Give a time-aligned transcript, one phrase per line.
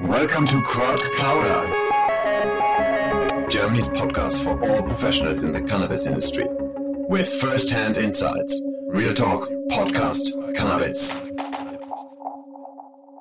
[0.00, 1.68] Welcome to Crowd Clouder,
[3.48, 6.46] Germany's podcast for all professionals in the cannabis industry.
[7.08, 11.14] With first-hand insights, real talk, podcast, cannabis.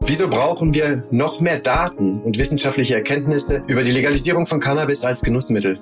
[0.02, 5.22] Wieso brauchen wir noch mehr Daten und wissenschaftliche Erkenntnisse über die Legalisierung von Cannabis als
[5.22, 5.80] Genussmittel?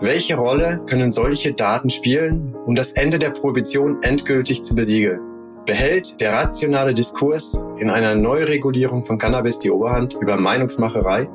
[0.00, 5.31] Welche Rolle können solche Daten spielen, um das Ende der Prohibition endgültig zu besiegeln?
[5.64, 11.28] Behält der rationale Diskurs in einer Neuregulierung von Cannabis die Oberhand über Meinungsmacherei?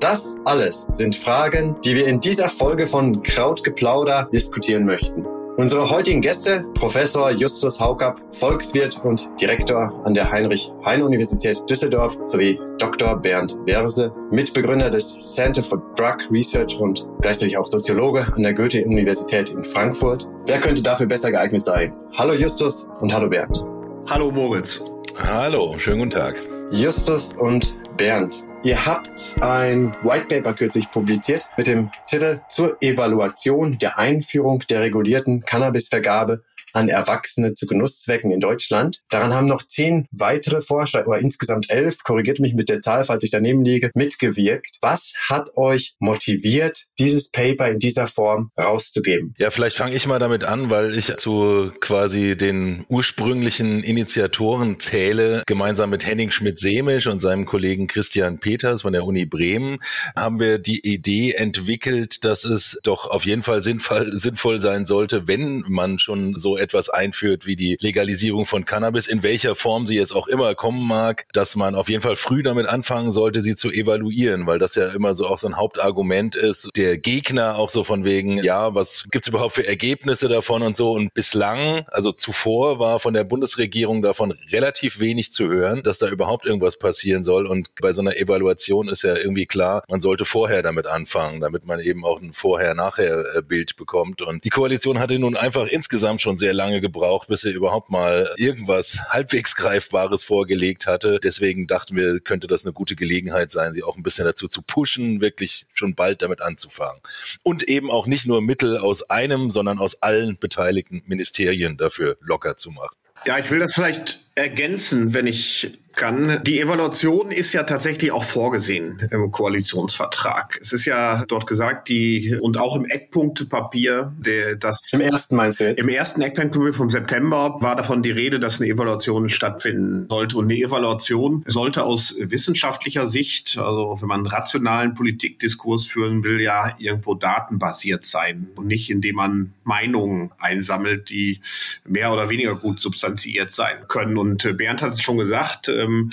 [0.00, 5.26] Das alles sind Fragen, die wir in dieser Folge von Krautgeplauder diskutieren möchten.
[5.58, 13.16] Unsere heutigen Gäste, Professor Justus Haukapp, Volkswirt und Direktor an der Heinrich-Heine-Universität Düsseldorf sowie Dr.
[13.16, 19.48] Bernd Werse, Mitbegründer des Center for Drug Research und gleichzeitig auch Soziologe an der Goethe-Universität
[19.48, 20.28] in Frankfurt.
[20.44, 21.94] Wer könnte dafür besser geeignet sein?
[22.18, 23.64] Hallo Justus und hallo Bernd.
[24.10, 24.84] Hallo Moritz.
[25.16, 26.36] Hallo, schönen guten Tag.
[26.70, 28.46] Justus und Bernd.
[28.62, 34.80] Ihr habt ein White Paper kürzlich publiziert mit dem Titel zur Evaluation der Einführung der
[34.80, 36.42] regulierten Cannabisvergabe
[36.76, 39.00] an Erwachsene zu Genusszwecken in Deutschland.
[39.08, 43.24] Daran haben noch zehn weitere Forscher, oder insgesamt elf, korrigiert mich mit der Zahl, falls
[43.24, 44.76] ich daneben liege, mitgewirkt.
[44.82, 49.34] Was hat euch motiviert, dieses Paper in dieser Form rauszugeben?
[49.38, 55.42] Ja, vielleicht fange ich mal damit an, weil ich zu quasi den ursprünglichen Initiatoren zähle.
[55.46, 59.78] Gemeinsam mit Henning Schmidt-Semisch und seinem Kollegen Christian Peters von der Uni Bremen
[60.14, 65.26] haben wir die Idee entwickelt, dass es doch auf jeden Fall sinnvoll, sinnvoll sein sollte,
[65.26, 69.96] wenn man schon so etwas einführt wie die Legalisierung von Cannabis, in welcher Form sie
[69.96, 73.54] jetzt auch immer kommen mag, dass man auf jeden Fall früh damit anfangen sollte, sie
[73.54, 76.70] zu evaluieren, weil das ja immer so auch so ein Hauptargument ist.
[76.76, 80.92] Der Gegner auch so von wegen, ja, was gibt's überhaupt für Ergebnisse davon und so.
[80.92, 86.08] Und bislang, also zuvor war von der Bundesregierung davon relativ wenig zu hören, dass da
[86.08, 87.46] überhaupt irgendwas passieren soll.
[87.46, 91.66] Und bei so einer Evaluation ist ja irgendwie klar, man sollte vorher damit anfangen, damit
[91.66, 94.22] man eben auch ein Vorher-Nachher-Bild bekommt.
[94.22, 98.28] Und die Koalition hatte nun einfach insgesamt schon sehr lange gebraucht, bis er überhaupt mal
[98.36, 101.20] irgendwas halbwegs Greifbares vorgelegt hatte.
[101.22, 104.62] Deswegen dachten wir, könnte das eine gute Gelegenheit sein, sie auch ein bisschen dazu zu
[104.62, 107.00] pushen, wirklich schon bald damit anzufangen.
[107.42, 112.56] Und eben auch nicht nur Mittel aus einem, sondern aus allen beteiligten Ministerien dafür locker
[112.56, 112.96] zu machen.
[113.24, 116.40] Ja, ich will das vielleicht ergänzen, wenn ich kann.
[116.44, 120.58] Die Evaluation ist ja tatsächlich auch vorgesehen im Koalitionsvertrag.
[120.60, 125.60] Es ist ja dort gesagt, die und auch im Eckpunktepapier, der das im ersten meinst
[125.60, 125.80] du jetzt?
[125.80, 130.44] Im ersten Eckpunktepapier vom September war davon die Rede, dass eine Evaluation stattfinden sollte und
[130.44, 136.74] eine Evaluation sollte aus wissenschaftlicher Sicht, also wenn man einen rationalen Politikdiskurs führen will, ja
[136.78, 141.40] irgendwo datenbasiert sein und nicht indem man Meinungen einsammelt, die
[141.84, 144.16] mehr oder weniger gut substanziert sein können.
[144.16, 146.10] Und äh, Bernd hat es schon gesagt, ähm,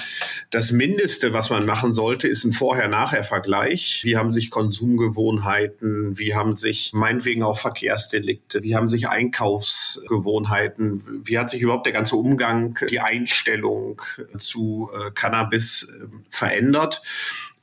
[0.50, 4.02] das Mindeste, was man machen sollte, ist ein Vorher-Nachher-Vergleich.
[4.04, 11.38] Wie haben sich Konsumgewohnheiten, wie haben sich meinetwegen auch Verkehrsdelikte, wie haben sich Einkaufsgewohnheiten, wie
[11.38, 14.02] hat sich überhaupt der ganze Umgang, die Einstellung
[14.38, 17.02] zu äh, Cannabis äh, verändert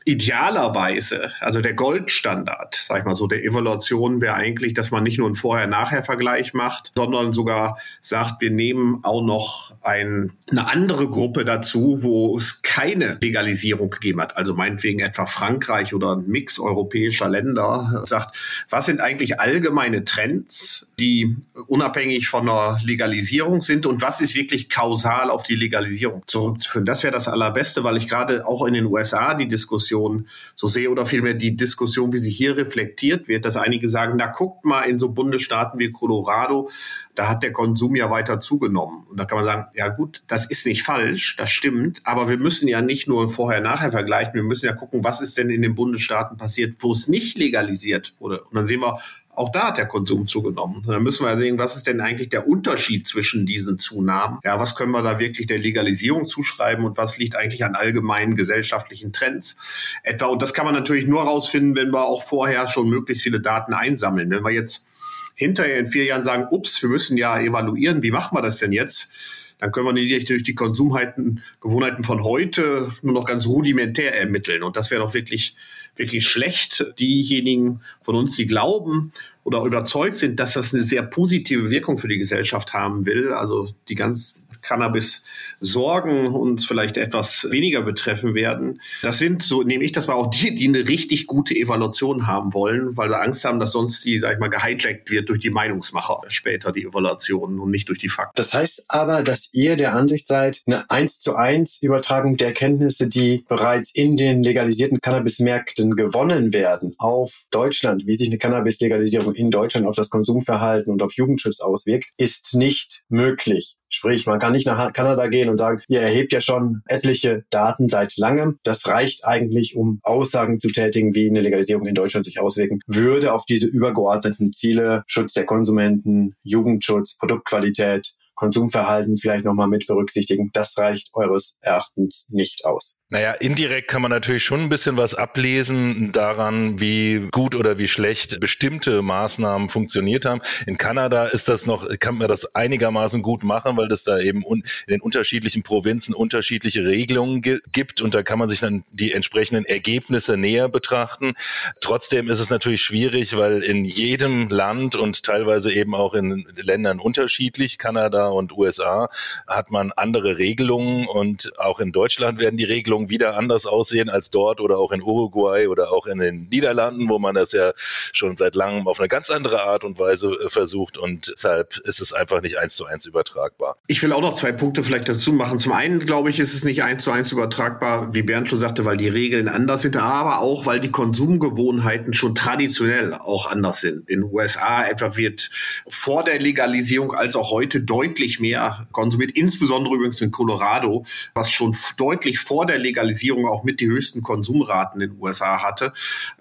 [0.05, 5.19] idealerweise, also der Goldstandard, sag ich mal so, der Evaluation wäre eigentlich, dass man nicht
[5.19, 11.45] nur einen Vorher-Nachher-Vergleich macht, sondern sogar sagt, wir nehmen auch noch ein, eine andere Gruppe
[11.45, 14.37] dazu, wo es keine Legalisierung gegeben hat.
[14.37, 18.37] Also meinetwegen etwa Frankreich oder ein Mix europäischer Länder sagt,
[18.69, 24.69] was sind eigentlich allgemeine Trends, die unabhängig von einer Legalisierung sind und was ist wirklich
[24.69, 26.85] kausal auf die Legalisierung zurückzuführen.
[26.85, 30.67] Das wäre das Allerbeste, weil ich gerade auch in den USA die Diskussion Diskussion so
[30.67, 34.65] sehe oder vielmehr die Diskussion, wie sie hier reflektiert wird, dass einige sagen, na guckt
[34.65, 36.71] mal in so Bundesstaaten wie Colorado,
[37.15, 39.07] da hat der Konsum ja weiter zugenommen.
[39.09, 42.39] Und da kann man sagen, ja gut, das ist nicht falsch, das stimmt, aber wir
[42.39, 45.75] müssen ja nicht nur vorher-nachher vergleichen, wir müssen ja gucken, was ist denn in den
[45.75, 48.43] Bundesstaaten passiert, wo es nicht legalisiert wurde.
[48.43, 48.99] Und dann sehen wir,
[49.35, 50.83] auch da hat der Konsum zugenommen.
[50.87, 54.39] Dann müssen wir sehen, was ist denn eigentlich der Unterschied zwischen diesen Zunahmen?
[54.45, 58.35] Ja, was können wir da wirklich der Legalisierung zuschreiben und was liegt eigentlich an allgemeinen
[58.35, 59.57] gesellschaftlichen Trends?
[60.03, 63.41] Etwa, und das kann man natürlich nur herausfinden, wenn wir auch vorher schon möglichst viele
[63.41, 64.31] Daten einsammeln.
[64.31, 64.87] Wenn wir jetzt
[65.35, 68.73] hinterher in vier Jahren sagen, ups, wir müssen ja evaluieren, wie machen wir das denn
[68.73, 69.15] jetzt?
[69.61, 74.63] dann können wir nicht durch die Konsumgewohnheiten von heute nur noch ganz rudimentär ermitteln.
[74.63, 75.55] Und das wäre doch wirklich,
[75.97, 76.93] wirklich schlecht.
[76.99, 79.13] Diejenigen von uns, die glauben
[79.45, 83.69] oder überzeugt sind, dass das eine sehr positive Wirkung für die Gesellschaft haben will, also
[83.89, 85.25] die ganz Cannabis
[85.61, 88.81] sorgen, uns vielleicht etwas weniger betreffen werden.
[89.03, 92.55] Das sind, so nehme ich das war auch die, die eine richtig gute Evaluation haben
[92.55, 95.51] wollen, weil sie Angst haben, dass sonst die, sag ich mal, gehijackt wird durch die
[95.51, 98.33] Meinungsmacher später, die Evaluationen und nicht durch die Fakten.
[98.37, 103.09] Das heißt aber, dass ihr der Ansicht seid, eine eins zu eins Übertragung der Erkenntnisse,
[103.09, 109.51] die bereits in den legalisierten Cannabismärkten gewonnen werden, auf Deutschland, wie sich eine Cannabis-Legalisierung in
[109.51, 113.77] Deutschland auf das Konsumverhalten und auf Jugendschutz auswirkt, ist nicht möglich.
[113.93, 117.89] Sprich, man kann nicht nach Kanada gehen und sagen, ihr erhebt ja schon etliche Daten
[117.89, 118.61] seit langem.
[118.63, 123.35] Das reicht eigentlich, um Aussagen zu tätigen, wie eine Legalisierung in Deutschland sich auswirken würde
[123.35, 130.51] auf diese übergeordneten Ziele, Schutz der Konsumenten, Jugendschutz, Produktqualität, Konsumverhalten vielleicht nochmal mit berücksichtigen.
[130.53, 133.00] Das reicht eures Erachtens nicht aus.
[133.13, 137.89] Naja, indirekt kann man natürlich schon ein bisschen was ablesen daran, wie gut oder wie
[137.89, 140.41] schlecht bestimmte Maßnahmen funktioniert haben.
[140.67, 144.45] In Kanada ist das noch, kann man das einigermaßen gut machen, weil das da eben
[144.45, 149.65] in den unterschiedlichen Provinzen unterschiedliche Regelungen gibt und da kann man sich dann die entsprechenden
[149.65, 151.33] Ergebnisse näher betrachten.
[151.81, 157.01] Trotzdem ist es natürlich schwierig, weil in jedem Land und teilweise eben auch in Ländern
[157.01, 159.09] unterschiedlich, Kanada und USA,
[159.49, 164.09] hat man andere Regelungen und auch in Deutschland werden die Regelungen Regelungen wieder anders aussehen
[164.09, 167.73] als dort oder auch in Uruguay oder auch in den Niederlanden, wo man das ja
[168.13, 172.01] schon seit langem auf eine ganz andere Art und Weise äh, versucht und deshalb ist
[172.01, 173.77] es einfach nicht eins zu eins übertragbar.
[173.87, 175.61] Ich will auch noch zwei Punkte vielleicht dazu machen.
[175.61, 178.85] Zum einen glaube ich, ist es nicht eins zu eins übertragbar, wie Bernd schon sagte,
[178.85, 184.09] weil die Regeln anders sind, aber auch, weil die Konsumgewohnheiten schon traditionell auch anders sind.
[184.11, 185.51] In den USA etwa wird
[185.89, 191.05] vor der Legalisierung als auch heute deutlich mehr konsumiert, insbesondere übrigens in Colorado,
[191.35, 195.63] was schon deutlich vor der Legalisierung Legalisierung auch mit die höchsten Konsumraten in den USA
[195.63, 195.93] hatte.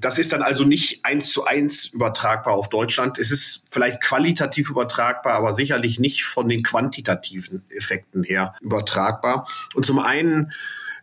[0.02, 3.20] Das ist dann also nicht eins zu eins übertragbar auf Deutschland.
[3.20, 9.48] Es ist vielleicht qualitativ übertragbar, aber sicherlich nicht von den quantitativen Effekten her übertragbar.
[9.76, 10.52] Und zum einen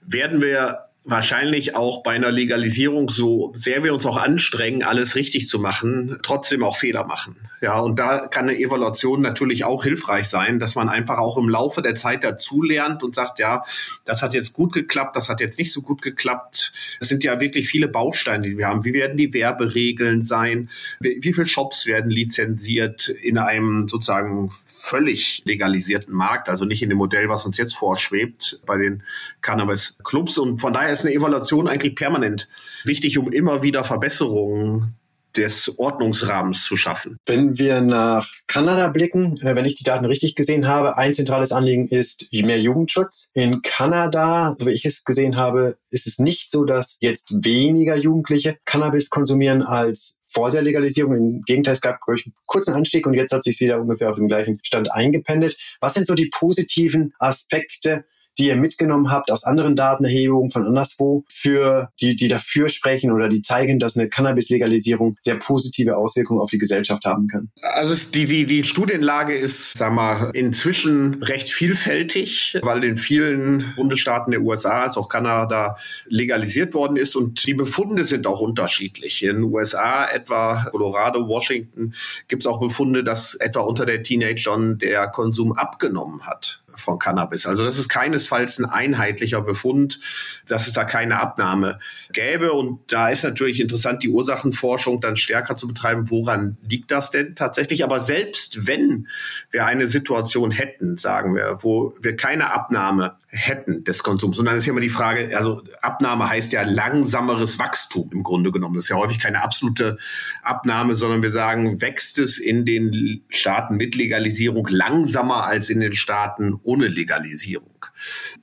[0.03, 5.47] werden wir wahrscheinlich auch bei einer Legalisierung, so sehr wir uns auch anstrengen, alles richtig
[5.47, 7.37] zu machen, trotzdem auch Fehler machen.
[7.61, 11.49] Ja, und da kann eine Evaluation natürlich auch hilfreich sein, dass man einfach auch im
[11.49, 13.63] Laufe der Zeit dazulernt und sagt, ja,
[14.05, 16.73] das hat jetzt gut geklappt, das hat jetzt nicht so gut geklappt.
[17.01, 18.85] Es sind ja wirklich viele Bausteine, die wir haben.
[18.85, 20.69] Wie werden die Werberegeln sein?
[21.01, 26.49] Wie, wie viele Shops werden lizenziert in einem sozusagen völlig legalisierten Markt?
[26.49, 29.03] Also nicht in dem Modell, was uns jetzt vorschwebt bei den
[29.41, 30.39] Cannabis-Clubs.
[30.39, 32.49] Und von daher ist eine Evaluation eigentlich permanent
[32.85, 34.97] wichtig, um immer wieder Verbesserungen
[35.37, 37.19] des Ordnungsrahmens zu schaffen.
[37.27, 41.53] Wenn wir nach Kanada blicken, äh, wenn ich die Daten richtig gesehen habe, ein zentrales
[41.53, 43.31] Anliegen ist mehr Jugendschutz.
[43.35, 47.97] In Kanada, so wie ich es gesehen habe, ist es nicht so, dass jetzt weniger
[47.97, 51.15] Jugendliche Cannabis konsumieren als vor der Legalisierung.
[51.15, 54.29] Im Gegenteil, es gab einen kurzen Anstieg und jetzt hat sich wieder ungefähr auf dem
[54.29, 55.57] gleichen Stand eingependelt.
[55.81, 58.05] Was sind so die positiven Aspekte
[58.39, 63.29] die ihr mitgenommen habt aus anderen Datenerhebungen von anderswo, für die, die dafür sprechen oder
[63.29, 67.51] die zeigen, dass eine Cannabis-Legalisierung sehr positive Auswirkungen auf die Gesellschaft haben kann?
[67.63, 74.31] Also die, die, die Studienlage ist, sag mal, inzwischen recht vielfältig, weil in vielen Bundesstaaten
[74.31, 79.23] der USA als auch Kanada legalisiert worden ist und die Befunde sind auch unterschiedlich.
[79.23, 81.95] In den USA, etwa Colorado, Washington,
[82.29, 87.47] gibt es auch Befunde, dass etwa unter der Teenagern der Konsum abgenommen hat von Cannabis.
[87.47, 90.01] Also das ist keinesfalls ein einheitlicher Befund,
[90.49, 91.79] dass es da keine Abnahme
[92.13, 92.53] gäbe.
[92.53, 96.11] Und da ist natürlich interessant, die Ursachenforschung dann stärker zu betreiben.
[96.11, 97.85] Woran liegt das denn tatsächlich?
[97.85, 99.09] Aber selbst wenn
[99.51, 104.39] wir eine Situation hätten, sagen wir, wo wir keine Abnahme hätten des Konsums.
[104.39, 108.51] Und dann ist ja immer die Frage, also Abnahme heißt ja langsameres Wachstum im Grunde
[108.51, 108.75] genommen.
[108.75, 109.99] Das ist ja häufig keine absolute
[110.43, 115.93] Abnahme, sondern wir sagen, wächst es in den Staaten mit Legalisierung langsamer als in den
[115.93, 117.87] Staaten ohne Legalisierung.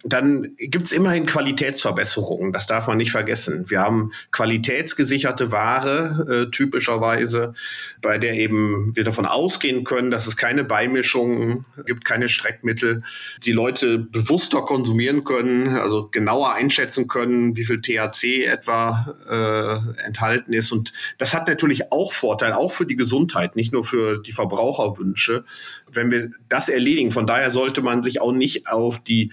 [0.06, 3.66] Dann gibt es immerhin Qualitätsverbesserungen, das darf man nicht vergessen.
[3.70, 7.54] Wir haben qualitätsgesicherte Ware äh, typischerweise,
[8.02, 13.04] bei der eben wir davon ausgehen können, dass es keine Beimischungen gibt, keine Streckmittel,
[13.44, 20.52] die Leute bewusster konsumieren können, also genauer einschätzen können, wie viel THC etwa äh, enthalten
[20.52, 20.72] ist.
[20.72, 25.46] Und das hat natürlich auch Vorteil, auch für die Gesundheit, nicht nur für die Verbraucherwünsche,
[25.92, 27.12] wenn wir das erledigen.
[27.12, 29.32] Von daher sollte man sich auch nicht auf die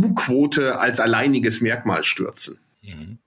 [0.00, 2.58] Konsumquote als alleiniges Merkmal stürzen.
[2.82, 3.18] Mhm.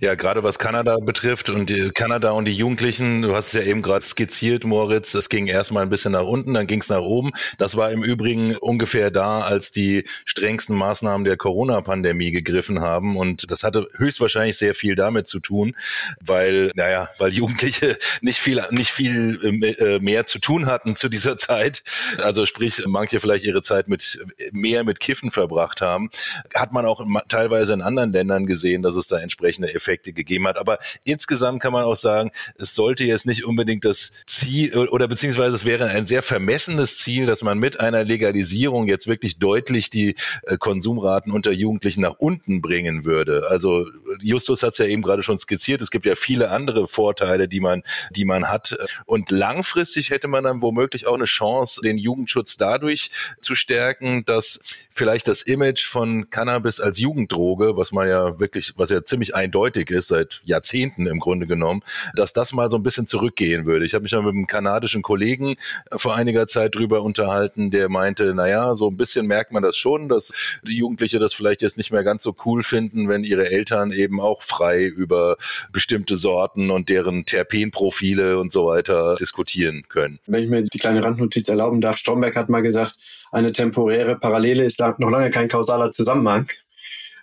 [0.00, 3.62] Ja, gerade was Kanada betrifft und die, Kanada und die Jugendlichen, du hast es ja
[3.62, 7.00] eben gerade skizziert, Moritz, es ging erstmal ein bisschen nach unten, dann ging es nach
[7.00, 7.30] oben.
[7.58, 13.16] Das war im Übrigen ungefähr da, als die strengsten Maßnahmen der Corona-Pandemie gegriffen haben.
[13.16, 15.74] Und das hatte höchstwahrscheinlich sehr viel damit zu tun,
[16.20, 21.36] weil, naja, weil Jugendliche nicht viel, nicht viel äh, mehr zu tun hatten zu dieser
[21.36, 21.82] Zeit.
[22.18, 24.18] Also sprich, manche vielleicht ihre Zeit mit
[24.52, 26.10] mehr mit Kiffen verbracht haben.
[26.54, 30.46] Hat man auch teilweise in anderen Ländern gesehen, dass es da entsprechend entsprechende Effekte gegeben
[30.46, 30.58] hat.
[30.58, 35.54] Aber insgesamt kann man auch sagen, es sollte jetzt nicht unbedingt das Ziel oder beziehungsweise
[35.54, 40.14] es wäre ein sehr vermessenes Ziel, dass man mit einer Legalisierung jetzt wirklich deutlich die
[40.44, 43.46] äh, Konsumraten unter Jugendlichen nach unten bringen würde.
[43.48, 43.86] Also
[44.20, 45.82] Justus hat es ja eben gerade schon skizziert.
[45.82, 48.76] Es gibt ja viele andere Vorteile, die man, die man hat.
[49.06, 54.60] Und langfristig hätte man dann womöglich auch eine Chance, den Jugendschutz dadurch zu stärken, dass
[54.90, 59.90] vielleicht das Image von Cannabis als Jugenddroge, was man ja wirklich, was ja ziemlich eindeutig
[59.90, 61.82] ist, seit Jahrzehnten im Grunde genommen,
[62.14, 63.84] dass das mal so ein bisschen zurückgehen würde.
[63.84, 65.56] Ich habe mich mal mit einem kanadischen Kollegen
[65.94, 70.08] vor einiger Zeit drüber unterhalten, der meinte, naja, so ein bisschen merkt man das schon,
[70.08, 70.32] dass
[70.62, 74.20] die Jugendliche das vielleicht jetzt nicht mehr ganz so cool finden, wenn ihre Eltern eben
[74.20, 75.36] auch frei über
[75.70, 80.18] bestimmte Sorten und deren Terpenprofile und so weiter diskutieren können.
[80.26, 82.96] Wenn ich mir die kleine Randnotiz erlauben darf, Stromberg hat mal gesagt,
[83.32, 86.48] eine temporäre Parallele ist da noch lange kein kausaler Zusammenhang.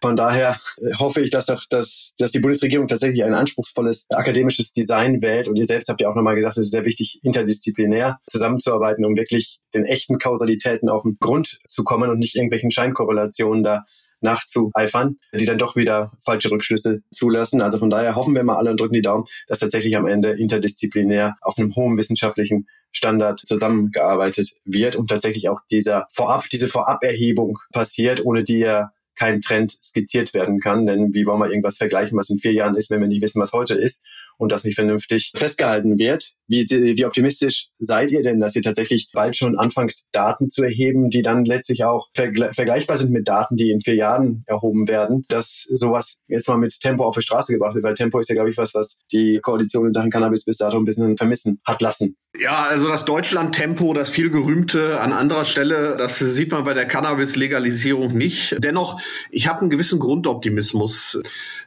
[0.01, 4.71] Von daher äh, hoffe ich, dass, auch, dass, dass die Bundesregierung tatsächlich ein anspruchsvolles akademisches
[4.71, 5.47] Design wählt.
[5.47, 9.15] Und ihr selbst habt ja auch nochmal gesagt, es ist sehr wichtig, interdisziplinär zusammenzuarbeiten, um
[9.15, 13.85] wirklich den echten Kausalitäten auf den Grund zu kommen und nicht irgendwelchen Scheinkorrelationen da
[14.21, 17.61] nachzueifern, die dann doch wieder falsche Rückschlüsse zulassen.
[17.61, 20.31] Also von daher hoffen wir mal alle und drücken die Daumen, dass tatsächlich am Ende
[20.31, 27.59] interdisziplinär auf einem hohen wissenschaftlichen Standard zusammengearbeitet wird und tatsächlich auch dieser Vorab, diese Voraberhebung
[27.71, 30.85] passiert, ohne die ja kein Trend skizziert werden kann.
[30.85, 33.41] Denn wie wollen wir irgendwas vergleichen, was in vier Jahren ist, wenn wir nicht wissen,
[33.41, 34.05] was heute ist
[34.37, 36.31] und das nicht vernünftig festgehalten wird?
[36.47, 41.09] Wie, wie optimistisch seid ihr denn, dass ihr tatsächlich bald schon anfangt, Daten zu erheben,
[41.09, 45.23] die dann letztlich auch vergle vergleichbar sind mit Daten, die in vier Jahren erhoben werden,
[45.27, 47.83] dass sowas jetzt mal mit Tempo auf die Straße gebracht wird?
[47.83, 50.77] Weil Tempo ist ja, glaube ich, was, was die Koalition in Sachen Cannabis bis dato
[50.77, 52.15] ein bisschen vermissen hat lassen.
[52.37, 56.85] Ja, also das Deutschland-Tempo, das viel gerühmte an anderer Stelle, das sieht man bei der
[56.85, 58.55] Cannabis-Legalisierung nicht.
[58.59, 61.19] Dennoch, ich habe einen gewissen Grundoptimismus.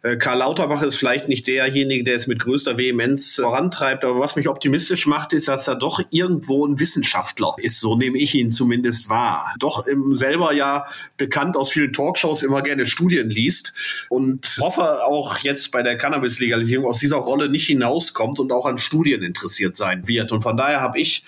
[0.03, 4.37] Äh, Karl Lauterbach ist vielleicht nicht derjenige, der es mit größter Vehemenz vorantreibt, aber was
[4.37, 7.81] mich optimistisch macht, ist, dass er doch irgendwo ein Wissenschaftler ist.
[7.81, 9.53] So nehme ich ihn zumindest wahr.
[9.59, 10.85] Doch im selber ja
[11.17, 13.75] bekannt aus vielen Talkshows immer gerne Studien liest
[14.09, 18.79] und hoffe auch jetzt bei der Cannabis-Legalisierung aus dieser Rolle nicht hinauskommt und auch an
[18.79, 20.31] Studien interessiert sein wird.
[20.31, 21.25] Und von daher habe ich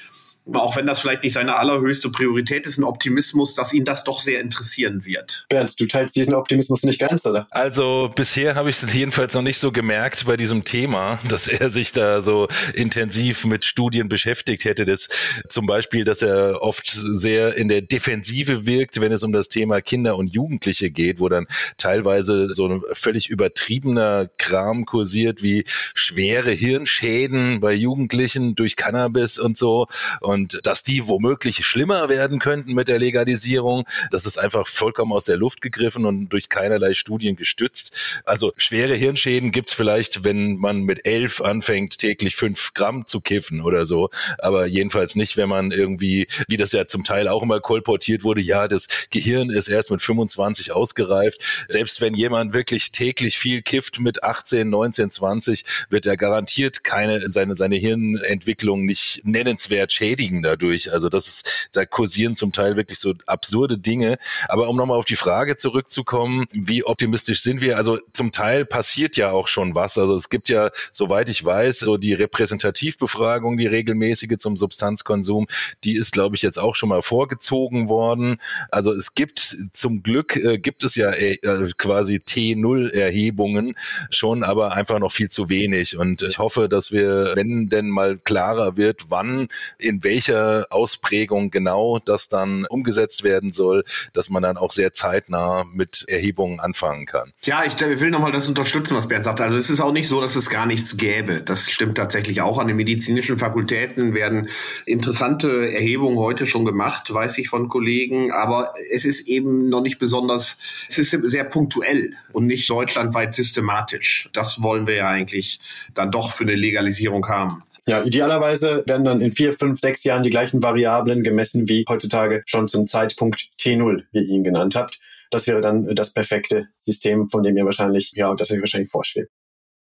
[0.53, 4.21] auch wenn das vielleicht nicht seine allerhöchste Priorität ist, ein Optimismus, dass ihn das doch
[4.21, 5.47] sehr interessieren wird.
[5.49, 7.47] Bernd, du teilst diesen Optimismus nicht ganz, oder?
[7.51, 11.71] Also bisher habe ich es jedenfalls noch nicht so gemerkt bei diesem Thema, dass er
[11.71, 14.85] sich da so intensiv mit Studien beschäftigt hätte.
[14.85, 15.09] Das,
[15.49, 19.81] zum Beispiel, dass er oft sehr in der Defensive wirkt, wenn es um das Thema
[19.81, 21.47] Kinder und Jugendliche geht, wo dann
[21.79, 29.57] teilweise so ein völlig übertriebener Kram kursiert, wie schwere Hirnschäden bei Jugendlichen durch Cannabis und
[29.57, 29.87] so.
[30.21, 35.13] Und und dass die womöglich schlimmer werden könnten mit der Legalisierung, das ist einfach vollkommen
[35.13, 37.97] aus der Luft gegriffen und durch keinerlei Studien gestützt.
[38.25, 43.63] Also schwere Hirnschäden gibt's vielleicht, wenn man mit elf anfängt, täglich fünf Gramm zu kiffen
[43.63, 47.61] oder so, aber jedenfalls nicht, wenn man irgendwie, wie das ja zum Teil auch immer
[47.61, 51.67] kolportiert wurde, ja, das Gehirn ist erst mit 25 ausgereift.
[51.69, 57.29] Selbst wenn jemand wirklich täglich viel kifft mit 18, 19, 20, wird er garantiert keine,
[57.29, 60.93] seine, seine Hirnentwicklung nicht nennenswert schädigen beschädigen dadurch.
[60.93, 64.19] Also das ist, da kursieren zum Teil wirklich so absurde Dinge.
[64.49, 67.77] Aber um nochmal auf die Frage zurückzukommen, wie optimistisch sind wir?
[67.77, 69.99] Also zum Teil passiert ja auch schon was.
[69.99, 75.47] Also es gibt ja, soweit ich weiß, so die Repräsentativbefragung, die regelmäßige zum Substanzkonsum,
[75.85, 78.39] die ist, glaube ich, jetzt auch schon mal vorgezogen worden.
[78.71, 81.37] Also es gibt zum Glück äh, gibt es ja äh,
[81.77, 83.75] quasi T0-Erhebungen
[84.11, 85.97] schon, aber einfach noch viel zu wenig.
[85.97, 91.99] Und ich hoffe, dass wir, wenn denn mal klarer wird, wann, in welcher Ausprägung genau
[91.99, 97.33] das dann umgesetzt werden soll, dass man dann auch sehr zeitnah mit Erhebungen anfangen kann.
[97.43, 99.41] Ja, ich will nochmal das unterstützen, was Bernd sagt.
[99.41, 101.41] Also es ist auch nicht so, dass es gar nichts gäbe.
[101.41, 102.59] Das stimmt tatsächlich auch.
[102.59, 104.49] An den medizinischen Fakultäten werden
[104.87, 108.31] interessante Erhebungen heute schon gemacht, weiß ich von Kollegen.
[108.31, 114.29] Aber es ist eben noch nicht besonders, es ist sehr punktuell und nicht deutschlandweit systematisch.
[114.33, 115.59] Das wollen wir ja eigentlich
[115.93, 117.65] dann doch für eine Legalisierung haben.
[117.87, 122.43] Ja, idealerweise werden dann in vier, fünf, sechs Jahren die gleichen Variablen gemessen wie heutzutage
[122.47, 124.99] schon zum Zeitpunkt T0, wie ihr ihn genannt habt.
[125.31, 129.31] Das wäre dann das perfekte System, von dem ihr wahrscheinlich, ja, das ihr wahrscheinlich vorschwebt.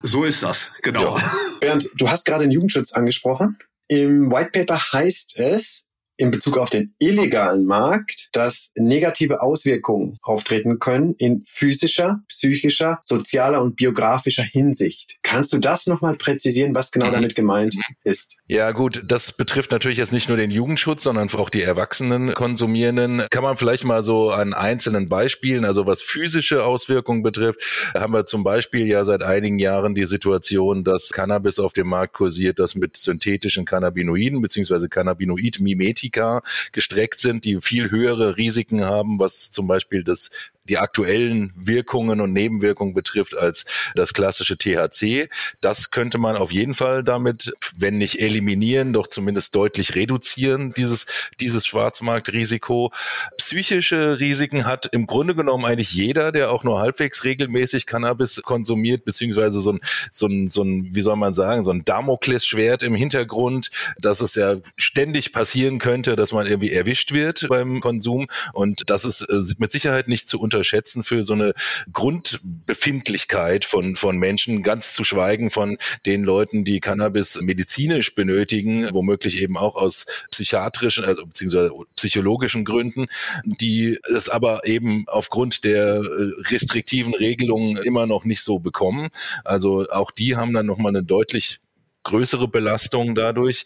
[0.02, 1.16] So ist das, genau.
[1.16, 1.32] Ja.
[1.60, 3.58] Bernd, du hast gerade den Jugendschutz angesprochen.
[3.88, 5.89] Im White Paper heißt es,
[6.20, 13.62] in Bezug auf den illegalen Markt, dass negative Auswirkungen auftreten können in physischer, psychischer, sozialer
[13.62, 15.16] und biografischer Hinsicht.
[15.22, 17.12] Kannst du das nochmal präzisieren, was genau mhm.
[17.12, 17.94] damit gemeint mhm.
[18.04, 18.36] ist?
[18.50, 23.22] Ja, gut, das betrifft natürlich jetzt nicht nur den Jugendschutz, sondern auch die erwachsenen Konsumierenden.
[23.30, 28.26] Kann man vielleicht mal so an einzelnen Beispielen, also was physische Auswirkungen betrifft, haben wir
[28.26, 32.74] zum Beispiel ja seit einigen Jahren die Situation, dass Cannabis auf dem Markt kursiert, das
[32.74, 34.88] mit synthetischen Cannabinoiden bzw.
[34.88, 36.42] Cannabinoid-Mimetik Antibiotika
[36.72, 40.30] gestreckt sind, die viel höhere Risiken haben, was zum Beispiel das
[40.70, 45.28] die aktuellen Wirkungen und Nebenwirkungen betrifft als das klassische THC.
[45.60, 51.06] Das könnte man auf jeden Fall damit, wenn nicht eliminieren, doch zumindest deutlich reduzieren, dieses,
[51.40, 52.92] dieses Schwarzmarktrisiko.
[53.36, 59.04] Psychische Risiken hat im Grunde genommen eigentlich jeder, der auch nur halbwegs regelmäßig Cannabis konsumiert,
[59.04, 59.80] beziehungsweise so ein,
[60.12, 64.36] so ein, so ein wie soll man sagen, so ein Damoklesschwert im Hintergrund, dass es
[64.36, 68.28] ja ständig passieren könnte, dass man irgendwie erwischt wird beim Konsum.
[68.52, 71.54] Und das ist äh, mit Sicherheit nicht zu unterschätzen für so eine
[71.92, 79.40] Grundbefindlichkeit von, von Menschen, ganz zu schweigen von den Leuten, die Cannabis medizinisch benötigen, womöglich
[79.40, 83.06] eben auch aus psychiatrischen, also beziehungsweise psychologischen Gründen,
[83.44, 89.08] die es aber eben aufgrund der äh, restriktiven Regelungen immer noch nicht so bekommen.
[89.44, 91.60] Also auch die haben dann nochmal eine deutlich
[92.02, 93.64] größere Belastung dadurch.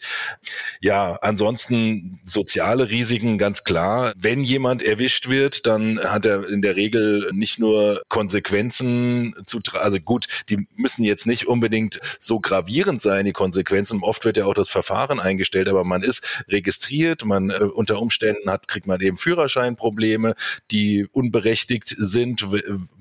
[0.81, 4.13] Ja, ansonsten soziale Risiken ganz klar.
[4.17, 9.99] Wenn jemand erwischt wird, dann hat er in der Regel nicht nur Konsequenzen zu, also
[9.99, 14.03] gut, die müssen jetzt nicht unbedingt so gravierend sein, die Konsequenzen.
[14.03, 18.49] Oft wird ja auch das Verfahren eingestellt, aber man ist registriert, man äh, unter Umständen
[18.49, 20.35] hat, kriegt man eben Führerscheinprobleme,
[20.71, 22.45] die unberechtigt sind,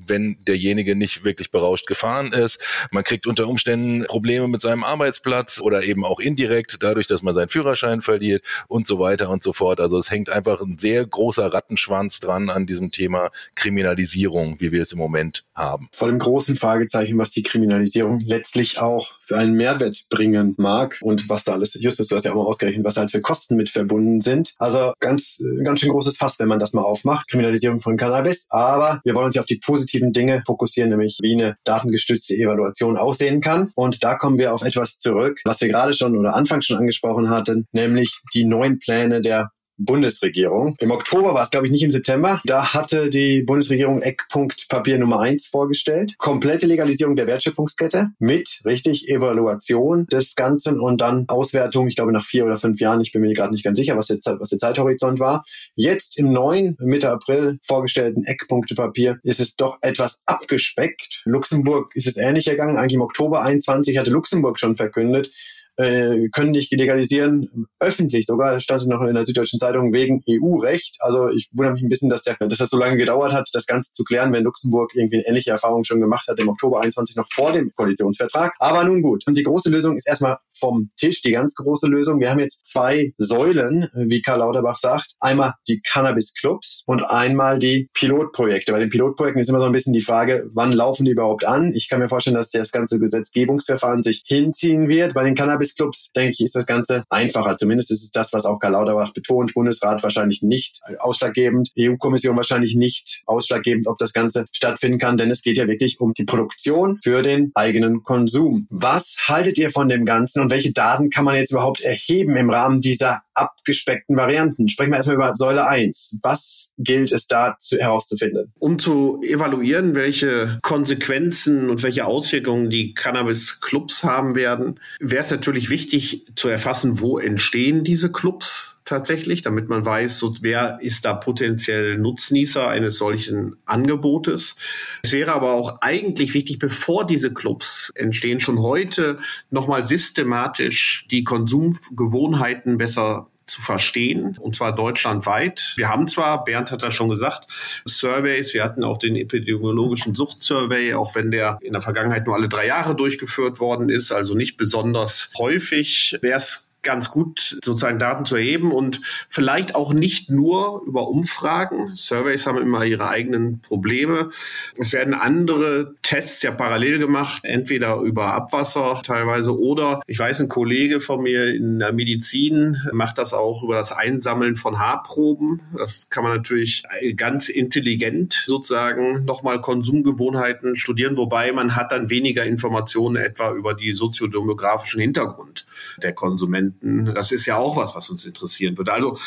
[0.06, 2.62] wenn derjenige nicht wirklich berauscht gefahren ist.
[2.90, 7.22] Man kriegt unter Umständen Probleme mit seinem Arbeitsplatz Arbeitsplatz oder eben auch indirekt dadurch, dass
[7.22, 9.80] man seinen Führerschein verliert und so weiter und so fort.
[9.80, 14.82] Also es hängt einfach ein sehr großer Rattenschwanz dran an diesem Thema Kriminalisierung, wie wir
[14.82, 15.88] es im Moment haben.
[15.92, 21.28] Vor dem großen Fragezeichen, was die Kriminalisierung letztlich auch für einen Mehrwert bringen mag und
[21.28, 23.56] was da alles, Justus, du hast ja auch mal ausgerechnet, was da halt für Kosten
[23.56, 24.54] mit verbunden sind.
[24.58, 27.28] Also ganz, ganz schön großes Fass, wenn man das mal aufmacht.
[27.28, 28.46] Kriminalisierung von Cannabis.
[28.50, 32.96] Aber wir wollen uns ja auf die positiven Dinge fokussieren, nämlich wie eine datengestützte Evaluation
[32.96, 33.72] aussehen kann.
[33.74, 37.30] Und da kommen wir auf etwas zurück, was wir gerade schon oder anfangs schon angesprochen
[37.30, 40.76] hatten, nämlich die neuen Pläne der Bundesregierung.
[40.80, 42.40] Im Oktober war es, glaube ich, nicht im September.
[42.44, 46.14] Da hatte die Bundesregierung Eckpunkt Papier Nummer eins vorgestellt.
[46.18, 52.24] Komplette Legalisierung der Wertschöpfungskette mit, richtig, Evaluation des Ganzen und dann Auswertung, ich glaube nach
[52.24, 54.58] vier oder fünf Jahren, ich bin mir gerade nicht ganz sicher, was der, was der
[54.58, 55.44] Zeithorizont war.
[55.74, 61.22] Jetzt im neuen, Mitte April vorgestellten Eckpunktepapier ist es doch etwas abgespeckt.
[61.24, 62.76] Luxemburg ist es ähnlich ergangen.
[62.76, 65.30] Eigentlich im Oktober 21 hatte Luxemburg schon verkündet,
[65.76, 70.96] äh, können nicht legalisieren, öffentlich sogar, stand noch in der Süddeutschen Zeitung, wegen EU-Recht.
[71.00, 73.66] Also ich wundere mich ein bisschen, dass, der, dass das so lange gedauert hat, das
[73.66, 77.16] Ganze zu klären, wenn Luxemburg irgendwie eine ähnliche Erfahrung schon gemacht hat im Oktober 21
[77.16, 78.54] noch vor dem Koalitionsvertrag.
[78.58, 79.24] Aber nun gut.
[79.26, 82.20] Und die große Lösung ist erstmal vom Tisch, die ganz große Lösung.
[82.20, 85.14] Wir haben jetzt zwei Säulen, wie Karl Lauterbach sagt.
[85.20, 88.72] Einmal die Cannabis-Clubs und einmal die Pilotprojekte.
[88.72, 91.72] Bei den Pilotprojekten ist immer so ein bisschen die Frage, wann laufen die überhaupt an?
[91.74, 95.14] Ich kann mir vorstellen, dass das ganze Gesetzgebungsverfahren sich hinziehen wird.
[95.14, 97.56] Bei den Cannabis Cannabisclubs, denke ich, ist das Ganze einfacher.
[97.56, 99.54] Zumindest ist es das, was auch Karl Lauterbach betont.
[99.54, 105.42] Bundesrat wahrscheinlich nicht ausschlaggebend, EU-Kommission wahrscheinlich nicht ausschlaggebend, ob das Ganze stattfinden kann, denn es
[105.42, 108.66] geht ja wirklich um die Produktion für den eigenen Konsum.
[108.70, 112.50] Was haltet ihr von dem Ganzen und welche Daten kann man jetzt überhaupt erheben im
[112.50, 114.68] Rahmen dieser abgespeckten Varianten?
[114.68, 116.20] Sprechen wir erstmal über Säule 1.
[116.22, 118.52] Was gilt es da zu, herauszufinden?
[118.58, 125.53] Um zu evaluieren, welche Konsequenzen und welche Auswirkungen die Cannabis-Clubs haben werden, wäre es natürlich
[125.54, 131.04] natürlich wichtig zu erfassen, wo entstehen diese Clubs tatsächlich, damit man weiß, so, wer ist
[131.04, 134.56] da potenziell Nutznießer eines solchen Angebotes.
[135.04, 139.18] Es wäre aber auch eigentlich wichtig, bevor diese Clubs entstehen, schon heute
[139.50, 145.74] nochmal systematisch die Konsumgewohnheiten besser zu verstehen, und zwar deutschlandweit.
[145.76, 147.46] Wir haben zwar, Bernd hat das schon gesagt,
[147.84, 152.48] Surveys, wir hatten auch den epidemiologischen Suchtsurvey, auch wenn der in der Vergangenheit nur alle
[152.48, 158.24] drei Jahre durchgeführt worden ist, also nicht besonders häufig, wäre es ganz gut, sozusagen Daten
[158.24, 161.92] zu erheben und vielleicht auch nicht nur über Umfragen.
[161.94, 164.30] Surveys haben immer ihre eigenen Probleme.
[164.76, 170.48] Es werden andere Tests ja parallel gemacht, entweder über Abwasser teilweise oder ich weiß, ein
[170.48, 175.62] Kollege von mir in der Medizin macht das auch über das Einsammeln von Haarproben.
[175.76, 176.84] Das kann man natürlich
[177.16, 183.92] ganz intelligent sozusagen nochmal Konsumgewohnheiten studieren, wobei man hat dann weniger Informationen etwa über die
[183.92, 185.66] soziodemografischen Hintergrund
[186.02, 186.73] der Konsumenten.
[186.80, 188.92] Das ist ja auch was, was uns interessieren würde.
[188.92, 189.18] Also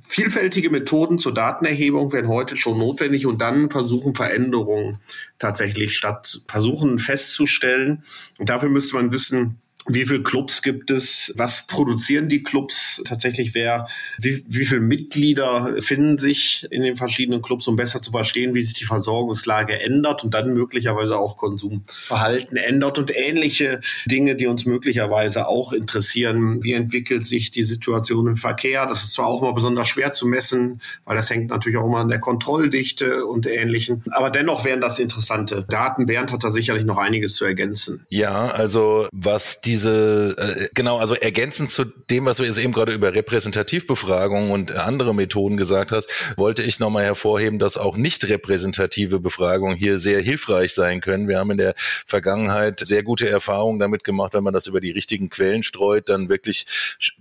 [0.00, 4.98] vielfältige Methoden zur Datenerhebung werden heute schon notwendig und dann versuchen Veränderungen
[5.38, 8.04] tatsächlich statt versuchen festzustellen.
[8.38, 11.32] Und dafür müsste man wissen, wie viele Clubs gibt es?
[11.36, 13.54] Was produzieren die Clubs tatsächlich?
[13.54, 13.86] Wer,
[14.18, 18.62] wie, wie viele Mitglieder finden sich in den verschiedenen Clubs, um besser zu verstehen, wie
[18.62, 24.64] sich die Versorgungslage ändert und dann möglicherweise auch Konsumverhalten ändert und ähnliche Dinge, die uns
[24.64, 26.62] möglicherweise auch interessieren.
[26.62, 28.86] Wie entwickelt sich die Situation im Verkehr?
[28.86, 31.98] Das ist zwar auch mal besonders schwer zu messen, weil das hängt natürlich auch immer
[31.98, 34.02] an der Kontrolldichte und ähnlichen.
[34.12, 36.06] Aber dennoch wären das interessante Daten.
[36.06, 38.06] Bernd hat da sicherlich noch einiges zu ergänzen.
[38.08, 42.72] Ja, also was die diese, äh, genau, also ergänzend zu dem, was du jetzt eben
[42.72, 48.28] gerade über Repräsentativbefragungen und andere Methoden gesagt hast, wollte ich nochmal hervorheben, dass auch nicht
[48.28, 51.26] repräsentative Befragungen hier sehr hilfreich sein können.
[51.26, 54.92] Wir haben in der Vergangenheit sehr gute Erfahrungen damit gemacht, wenn man das über die
[54.92, 56.66] richtigen Quellen streut, dann wirklich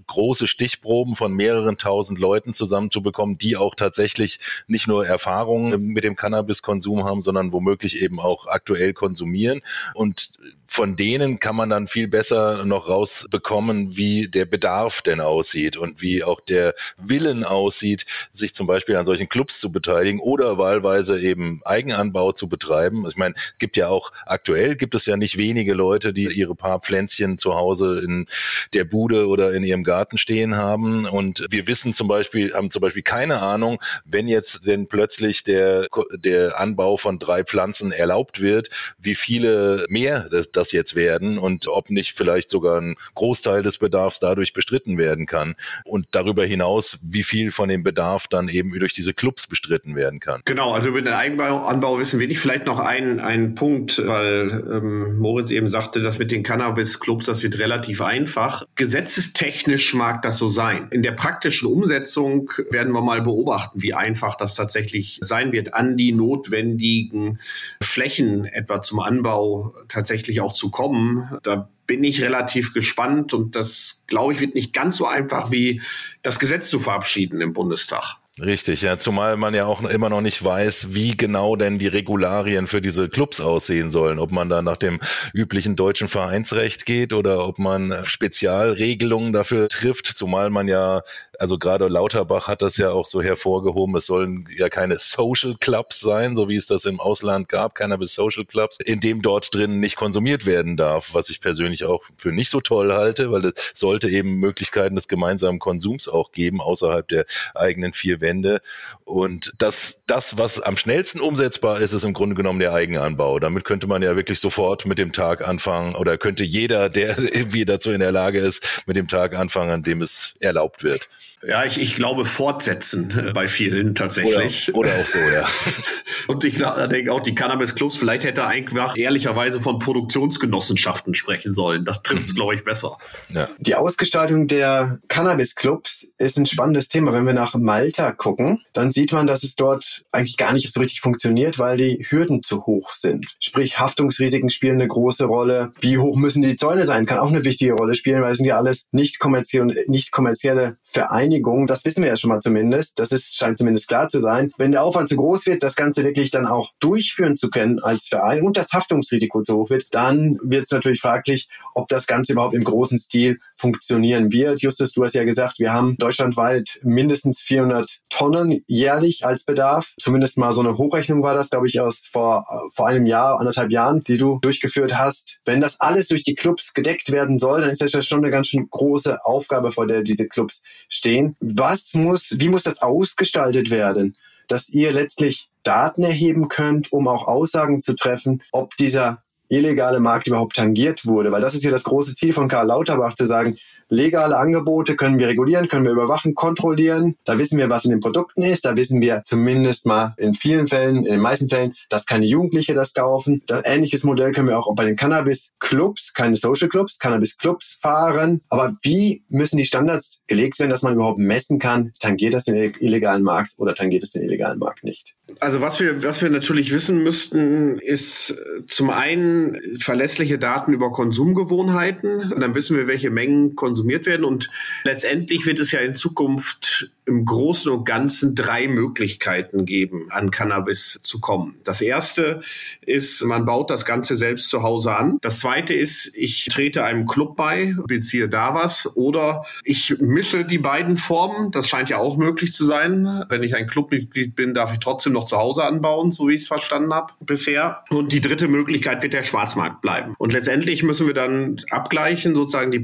[0.06, 6.16] große Stichproben von mehreren tausend Leuten zusammenzubekommen, die auch tatsächlich nicht nur Erfahrungen mit dem
[6.16, 9.62] Cannabiskonsum haben, sondern womöglich eben auch aktuell konsumieren.
[9.96, 10.34] Und
[10.74, 16.02] von denen kann man dann viel besser noch rausbekommen, wie der Bedarf denn aussieht und
[16.02, 21.22] wie auch der Willen aussieht, sich zum Beispiel an solchen Clubs zu beteiligen oder wahlweise
[21.22, 23.06] eben Eigenanbau zu betreiben.
[23.08, 26.80] Ich meine, gibt ja auch aktuell gibt es ja nicht wenige Leute, die ihre paar
[26.80, 28.26] Pflänzchen zu Hause in
[28.74, 31.06] der Bude oder in ihrem Garten stehen haben.
[31.06, 35.88] Und wir wissen zum Beispiel, haben zum Beispiel keine Ahnung, wenn jetzt denn plötzlich der,
[36.16, 41.90] der Anbau von drei Pflanzen erlaubt wird, wie viele mehr das, jetzt werden und ob
[41.90, 45.56] nicht vielleicht sogar ein Großteil des Bedarfs dadurch bestritten werden kann.
[45.86, 50.20] Und darüber hinaus, wie viel von dem Bedarf dann eben durch diese Clubs bestritten werden
[50.20, 50.42] kann.
[50.46, 52.40] Genau, also über den Eigenanbau wissen wir nicht.
[52.40, 57.44] Vielleicht noch ein, ein Punkt, weil ähm, Moritz eben sagte, das mit den Cannabis-Clubs, das
[57.44, 58.66] wird relativ einfach.
[58.76, 60.88] Gesetzestechnisch mag das so sein.
[60.92, 65.98] In der praktischen Umsetzung werden wir mal beobachten, wie einfach das tatsächlich sein wird, an
[65.98, 67.40] die notwendigen
[67.82, 71.30] Flächen etwa zum Anbau tatsächlich auch zu kommen.
[71.44, 75.82] Da bin ich relativ gespannt und das, glaube ich, wird nicht ganz so einfach wie
[76.22, 78.18] das Gesetz zu verabschieden im Bundestag.
[78.42, 82.66] Richtig, ja, zumal man ja auch immer noch nicht weiß, wie genau denn die Regularien
[82.66, 84.18] für diese Clubs aussehen sollen.
[84.18, 85.00] Ob man da nach dem
[85.36, 91.04] üblichen deutschen Vereinsrecht geht oder ob man Spezialregelungen dafür trifft, zumal man ja
[91.40, 96.00] also gerade Lauterbach hat das ja auch so hervorgehoben, es sollen ja keine Social Clubs
[96.00, 99.80] sein, so wie es das im Ausland gab, Cannabis Social Clubs, in dem dort drin
[99.80, 103.72] nicht konsumiert werden darf, was ich persönlich auch für nicht so toll halte, weil es
[103.74, 108.62] sollte eben Möglichkeiten des gemeinsamen Konsums auch geben, außerhalb der eigenen vier Wände.
[109.06, 113.38] Und das, das, was am schnellsten umsetzbar ist, ist im Grunde genommen der Eigenanbau.
[113.38, 117.66] Damit könnte man ja wirklich sofort mit dem Tag anfangen oder könnte jeder, der irgendwie
[117.66, 121.08] dazu in der Lage ist, mit dem Tag anfangen, an dem es erlaubt wird.
[121.46, 124.74] Ja, ich, ich glaube fortsetzen bei vielen tatsächlich.
[124.74, 125.48] Oder, oder auch so, ja.
[126.28, 131.84] Und ich denke auch, die Cannabis-Clubs, vielleicht hätte er einfach ehrlicherweise von Produktionsgenossenschaften sprechen sollen.
[131.84, 132.36] Das trifft es, mhm.
[132.36, 132.98] glaube ich, besser.
[133.30, 133.50] Ja.
[133.60, 137.12] Die Ausgestaltung der Cannabis-Clubs ist ein spannendes Thema.
[137.14, 140.80] Wenn wir nach Malta gucken, dann sieht man, dass es dort eigentlich gar nicht so
[140.80, 143.26] richtig funktioniert, weil die Hürden zu hoch sind.
[143.40, 145.74] Sprich, Haftungsrisiken spielen eine große Rolle.
[145.82, 148.48] Wie hoch müssen die Zäune sein, kann auch eine wichtige Rolle spielen, weil es sind
[148.48, 153.12] ja alles nicht kommerzielle, nicht kommerzielle Vereinigung, das wissen wir ja schon mal zumindest, das
[153.12, 156.32] ist, scheint zumindest klar zu sein, wenn der Aufwand zu groß wird, das Ganze wirklich
[156.32, 160.64] dann auch durchführen zu können als Verein und das Haftungsrisiko zu hoch wird, dann wird
[160.64, 164.62] es natürlich fraglich, ob das Ganze überhaupt im großen Stil funktionieren wird.
[164.62, 169.94] Justus, du hast ja gesagt, wir haben deutschlandweit mindestens 400 Tonnen jährlich als Bedarf.
[170.00, 173.72] Zumindest mal so eine Hochrechnung war das, glaube ich, aus vor, vor einem Jahr, anderthalb
[173.72, 175.40] Jahren, die du durchgeführt hast.
[175.46, 178.32] Wenn das alles durch die Clubs gedeckt werden soll, dann ist das ja schon eine
[178.32, 183.70] ganz schön große Aufgabe, vor der diese Clubs stehen was muss, wie muss das ausgestaltet
[183.70, 184.16] werden,
[184.48, 190.28] dass ihr letztlich Daten erheben könnt, um auch Aussagen zu treffen, ob dieser illegale Markt
[190.28, 191.32] überhaupt tangiert wurde.
[191.32, 193.58] Weil das ist ja das große Ziel von Karl Lauterbach, zu sagen,
[193.94, 197.16] legale Angebote können wir regulieren, können wir überwachen, kontrollieren.
[197.26, 198.66] Da wissen wir, was in den Produkten ist.
[198.66, 202.74] Da wissen wir zumindest mal in vielen Fällen, in den meisten Fällen, dass keine Jugendliche
[202.74, 203.42] das kaufen.
[203.48, 208.42] Das ähnliches Modell können wir auch bei den Cannabis-Clubs, keine Social-Clubs, Cannabis-Clubs fahren.
[208.50, 212.74] Aber wie müssen die Standards gelegt werden, dass man überhaupt messen kann, tangiert das den
[212.80, 215.16] illegalen Markt oder tangiert es den illegalen Markt nicht?
[215.40, 218.36] Also was wir, was wir natürlich wissen müssten, ist
[218.68, 222.32] zum einen verlässliche Daten über Konsumgewohnheiten.
[222.34, 224.24] Und dann wissen wir, welche Mengen konsumiert werden.
[224.24, 224.50] Und
[224.84, 231.00] letztendlich wird es ja in Zukunft im Großen und Ganzen drei Möglichkeiten geben, an Cannabis
[231.02, 231.60] zu kommen.
[231.66, 232.40] Das erste
[232.86, 235.18] ist, man baut das Ganze selbst zu Hause an.
[235.22, 240.60] Das zweite ist, ich trete einem Club bei, beziehe da was oder ich mische die
[240.60, 241.52] beiden Formen.
[241.52, 243.26] Das scheint ja auch möglich zu sein.
[243.28, 246.44] Wenn ich ein Clubmitglied bin, darf ich trotzdem noch zu Hause anbauen, so wie ich
[246.44, 247.84] es verstanden habe bisher.
[247.90, 250.16] Und die dritte Möglichkeit wird der Schwarzmarkt bleiben.
[250.18, 252.80] Und letztendlich müssen wir dann abgleichen, sozusagen die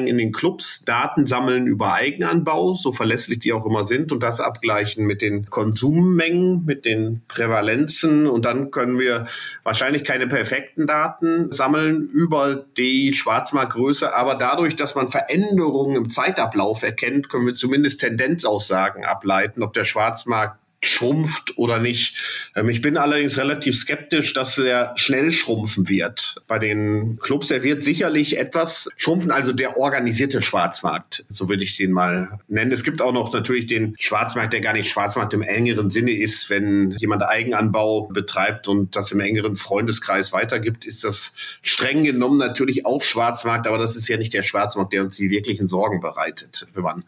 [0.00, 4.22] Produktionsmengen in den Clubs, Daten sammeln über Eigenanbau, so verlässlich die auch immer sind und
[4.22, 8.26] das abgleichen mit den Konsummengen, mit den Prävalenzen.
[8.26, 9.26] Und dann können wir
[9.62, 16.82] wahrscheinlich keine perfekten Daten sammeln über die Schwarzmarktgröße, aber dadurch, dass man Veränderungen im Zeitablauf
[16.82, 22.50] erkennt, können wir zumindest Tendenzaussagen ableiten, ob der Schwarzmarkt schrumpft oder nicht.
[22.56, 26.36] Ähm, ich bin allerdings relativ skeptisch, dass er schnell schrumpfen wird.
[26.48, 31.76] Bei den Clubs, er wird sicherlich etwas schrumpfen, also der organisierte Schwarzmarkt, so will ich
[31.76, 32.72] den mal nennen.
[32.72, 36.48] Es gibt auch noch natürlich den Schwarzmarkt, der gar nicht Schwarzmarkt im engeren Sinne ist.
[36.50, 42.86] Wenn jemand Eigenanbau betreibt und das im engeren Freundeskreis weitergibt, ist das streng genommen natürlich
[42.86, 46.66] auch Schwarzmarkt, aber das ist ja nicht der Schwarzmarkt, der uns die wirklichen Sorgen bereitet,
[46.74, 47.04] wenn man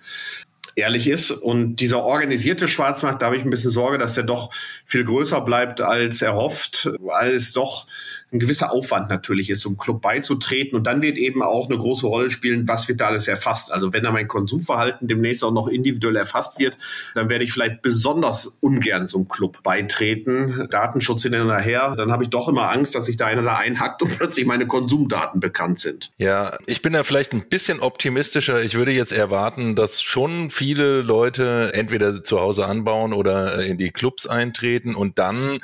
[0.74, 1.30] ehrlich ist.
[1.30, 4.52] Und dieser organisierte Schwarzmarkt, da habe ich ein bisschen Sorge, dass der doch
[4.84, 7.86] viel größer bleibt als erhofft, weil es doch
[8.32, 10.76] ein gewisser Aufwand natürlich ist, um Club beizutreten.
[10.76, 13.70] Und dann wird eben auch eine große Rolle spielen, was wird da alles erfasst.
[13.72, 16.76] Also wenn da mein Konsumverhalten demnächst auch noch individuell erfasst wird,
[17.14, 20.66] dann werde ich vielleicht besonders ungern zum Club beitreten.
[20.70, 23.56] Datenschutz hin und her, dann habe ich doch immer Angst, dass sich da einer da
[23.56, 26.12] einhackt und plötzlich meine Konsumdaten bekannt sind.
[26.16, 28.62] Ja, ich bin da vielleicht ein bisschen optimistischer.
[28.62, 33.90] Ich würde jetzt erwarten, dass schon viele Leute entweder zu Hause anbauen oder in die
[33.90, 35.60] Clubs eintreten und dann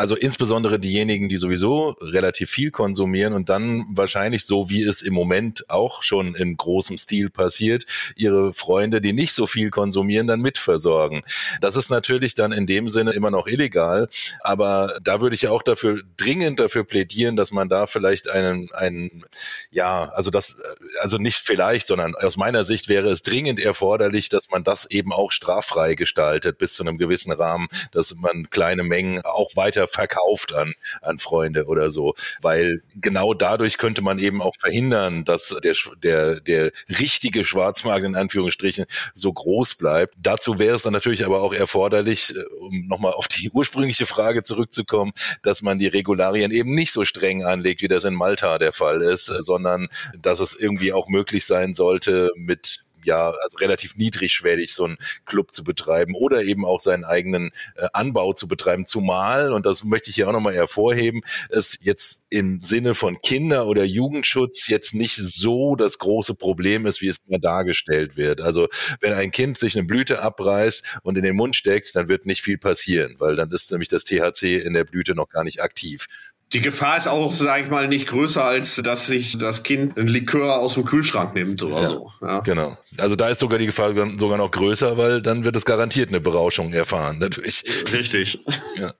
[0.00, 5.12] also insbesondere diejenigen, die sowieso relativ viel konsumieren und dann wahrscheinlich so, wie es im
[5.12, 7.84] Moment auch schon in großem Stil passiert,
[8.16, 11.20] ihre Freunde, die nicht so viel konsumieren, dann mitversorgen.
[11.60, 14.08] Das ist natürlich dann in dem Sinne immer noch illegal,
[14.40, 19.26] aber da würde ich auch dafür dringend dafür plädieren, dass man da vielleicht einen, einen,
[19.70, 20.56] ja, also das,
[21.02, 25.12] also nicht vielleicht, sondern aus meiner Sicht wäre es dringend erforderlich, dass man das eben
[25.12, 30.54] auch straffrei gestaltet bis zu einem gewissen Rahmen, dass man kleine Mengen auch weiter verkauft
[30.54, 30.72] an,
[31.02, 32.14] an Freunde oder so.
[32.40, 38.16] Weil genau dadurch könnte man eben auch verhindern, dass der, der, der richtige Schwarzmarkt in
[38.16, 40.14] Anführungsstrichen so groß bleibt.
[40.18, 44.42] Dazu wäre es dann natürlich aber auch erforderlich, äh, um nochmal auf die ursprüngliche Frage
[44.42, 48.72] zurückzukommen, dass man die Regularien eben nicht so streng anlegt, wie das in Malta der
[48.72, 54.72] Fall ist, sondern dass es irgendwie auch möglich sein sollte, mit ja, also relativ niedrigschwellig
[54.72, 58.86] so einen Club zu betreiben oder eben auch seinen eigenen äh, Anbau zu betreiben.
[58.86, 63.66] Zumal, und das möchte ich hier auch nochmal hervorheben, es jetzt im Sinne von Kinder-
[63.66, 68.40] oder Jugendschutz jetzt nicht so das große Problem ist, wie es immer dargestellt wird.
[68.40, 68.68] Also
[69.00, 72.42] wenn ein Kind sich eine Blüte abreißt und in den Mund steckt, dann wird nicht
[72.42, 76.06] viel passieren, weil dann ist nämlich das THC in der Blüte noch gar nicht aktiv.
[76.52, 80.08] Die Gefahr ist auch, sage ich mal, nicht größer, als dass sich das Kind ein
[80.08, 82.12] Likör aus dem Kühlschrank nimmt oder ja, so.
[82.20, 82.40] Ja.
[82.40, 82.76] Genau.
[82.98, 86.20] Also da ist sogar die Gefahr sogar noch größer, weil dann wird es garantiert eine
[86.20, 87.64] Berauschung erfahren, natürlich.
[87.92, 88.40] Richtig.
[88.76, 88.94] Ja.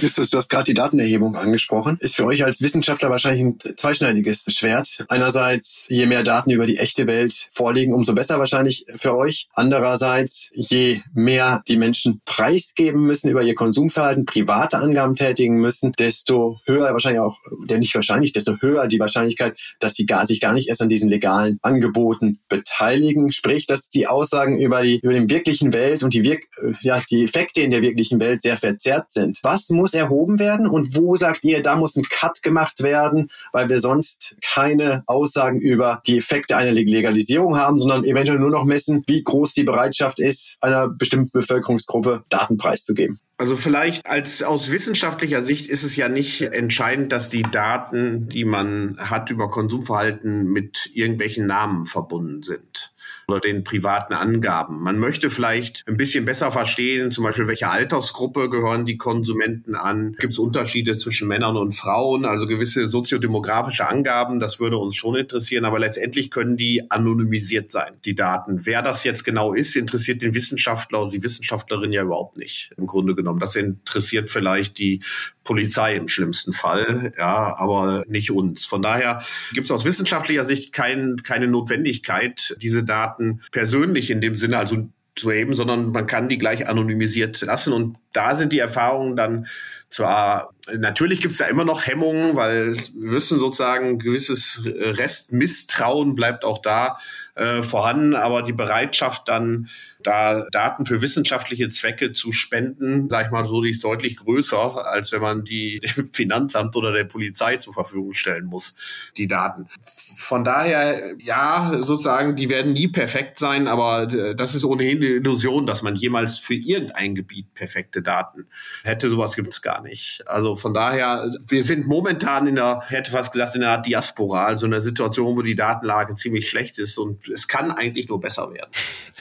[0.00, 1.98] Justus, du hast gerade die Datenerhebung angesprochen.
[2.00, 5.04] Ist für euch als Wissenschaftler wahrscheinlich ein zweischneidiges Schwert.
[5.08, 9.48] Einerseits, je mehr Daten über die echte Welt vorliegen, umso besser wahrscheinlich für euch.
[9.54, 16.60] Andererseits, je mehr die Menschen preisgeben müssen über ihr Konsumverhalten, private Angaben tätigen müssen, desto
[16.66, 20.52] höher wahrscheinlich auch, der nicht wahrscheinlich, desto höher die Wahrscheinlichkeit, dass sie gar, sich gar
[20.52, 23.32] nicht erst an diesen legalen Angeboten beteiligen.
[23.32, 26.44] Sprich, dass die Aussagen über die, über den wirklichen Welt und die Wirk,
[26.82, 29.38] ja, die Effekte in der wirklichen Welt sehr verzerrt sind.
[29.42, 33.68] Was muss erhoben werden und wo sagt ihr, da muss ein Cut gemacht werden, weil
[33.68, 39.04] wir sonst keine Aussagen über die Effekte einer Legalisierung haben, sondern eventuell nur noch messen,
[39.06, 43.20] wie groß die Bereitschaft ist, einer bestimmten Bevölkerungsgruppe Daten preiszugeben?
[43.40, 48.44] Also vielleicht als aus wissenschaftlicher Sicht ist es ja nicht entscheidend, dass die Daten, die
[48.44, 52.94] man hat über Konsumverhalten mit irgendwelchen Namen verbunden sind
[53.28, 54.82] oder den privaten Angaben.
[54.82, 60.16] Man möchte vielleicht ein bisschen besser verstehen, zum Beispiel, welche Altersgruppe gehören die Konsumenten an?
[60.18, 62.24] Gibt es Unterschiede zwischen Männern und Frauen?
[62.24, 67.92] Also gewisse soziodemografische Angaben, das würde uns schon interessieren, aber letztendlich können die anonymisiert sein,
[68.06, 68.64] die Daten.
[68.64, 72.86] Wer das jetzt genau ist, interessiert den Wissenschaftler und die Wissenschaftlerin ja überhaupt nicht, im
[72.86, 73.40] Grunde genommen.
[73.40, 75.02] Das interessiert vielleicht die
[75.44, 78.66] Polizei im schlimmsten Fall, ja, aber nicht uns.
[78.66, 83.17] Von daher gibt es aus wissenschaftlicher Sicht kein, keine Notwendigkeit, diese Daten
[83.52, 87.72] persönlich in dem Sinne, also zu erheben, sondern man kann die gleich anonymisiert lassen.
[87.72, 89.46] Und da sind die Erfahrungen dann
[89.90, 96.44] zwar, natürlich gibt es da immer noch Hemmungen, weil wir wissen sozusagen, gewisses Restmisstrauen bleibt
[96.44, 96.98] auch da
[97.34, 99.68] äh, vorhanden, aber die Bereitschaft dann
[100.02, 104.86] da Daten für wissenschaftliche Zwecke zu spenden, sage ich mal so, die ist deutlich größer,
[104.86, 108.76] als wenn man die dem Finanzamt oder der Polizei zur Verfügung stellen muss,
[109.16, 109.68] die Daten.
[110.16, 115.66] Von daher, ja, sozusagen, die werden nie perfekt sein, aber das ist ohnehin eine Illusion,
[115.66, 118.46] dass man jemals für irgendein Gebiet perfekte Daten
[118.84, 119.10] hätte.
[119.10, 120.22] Sowas gibt es gar nicht.
[120.26, 124.66] Also von daher, wir sind momentan in der, hätte fast gesagt, in einer Diaspora, also
[124.66, 128.52] in einer Situation, wo die Datenlage ziemlich schlecht ist und es kann eigentlich nur besser
[128.52, 128.70] werden.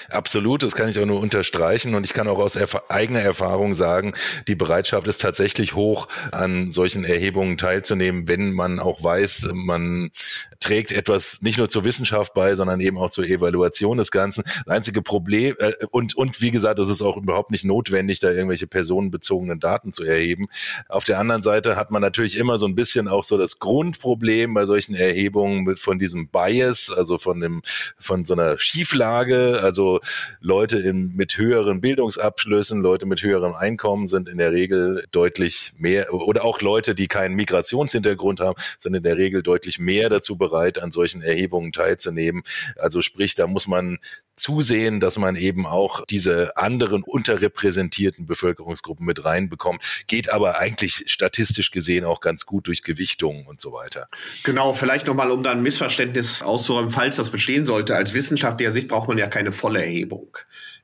[0.10, 3.74] Absolut, das kann ich auch nur unterstreichen und ich kann auch aus erf eigener Erfahrung
[3.74, 4.14] sagen,
[4.50, 10.12] die Bereitschaft ist tatsächlich hoch, an solchen Erhebungen teilzunehmen, wenn man auch weiß, man
[10.60, 14.44] trägt etwas nicht nur zur Wissenschaft bei, sondern eben auch zur Evaluation des Ganzen.
[14.66, 18.30] Das einzige Problem äh, und und wie gesagt, es ist auch überhaupt nicht notwendig, da
[18.30, 20.48] irgendwelche personenbezogenen Daten zu erheben.
[20.90, 24.54] Auf der anderen Seite hat man natürlich immer so ein bisschen auch so das Grundproblem
[24.54, 27.62] bei solchen Erhebungen mit von diesem Bias, also von dem
[27.98, 30.02] von so einer Schieflage, also
[30.42, 36.14] Leute in, mit höheren Bildungsabschlüssen, Leute mit höherem Einkommen sind in der Regel deutlich mehr
[36.14, 40.80] oder auch Leute, die keinen Migrationshintergrund haben, sind in der Regel deutlich mehr dazu bereit,
[40.80, 42.44] an solchen Erhebungen teilzunehmen.
[42.78, 44.00] Also sprich, da muss man
[44.38, 49.84] zusehen, dass man eben auch diese anderen unterrepräsentierten Bevölkerungsgruppen mit reinbekommt.
[50.08, 54.08] Geht aber eigentlich statistisch gesehen auch ganz gut durch Gewichtungen und so weiter.
[54.44, 57.96] Genau, vielleicht nochmal, um da ein Missverständnis auszuräumen, falls das bestehen sollte.
[57.96, 60.38] Als wissenschaftlicher Sicht braucht man ja keine volle Erhebung.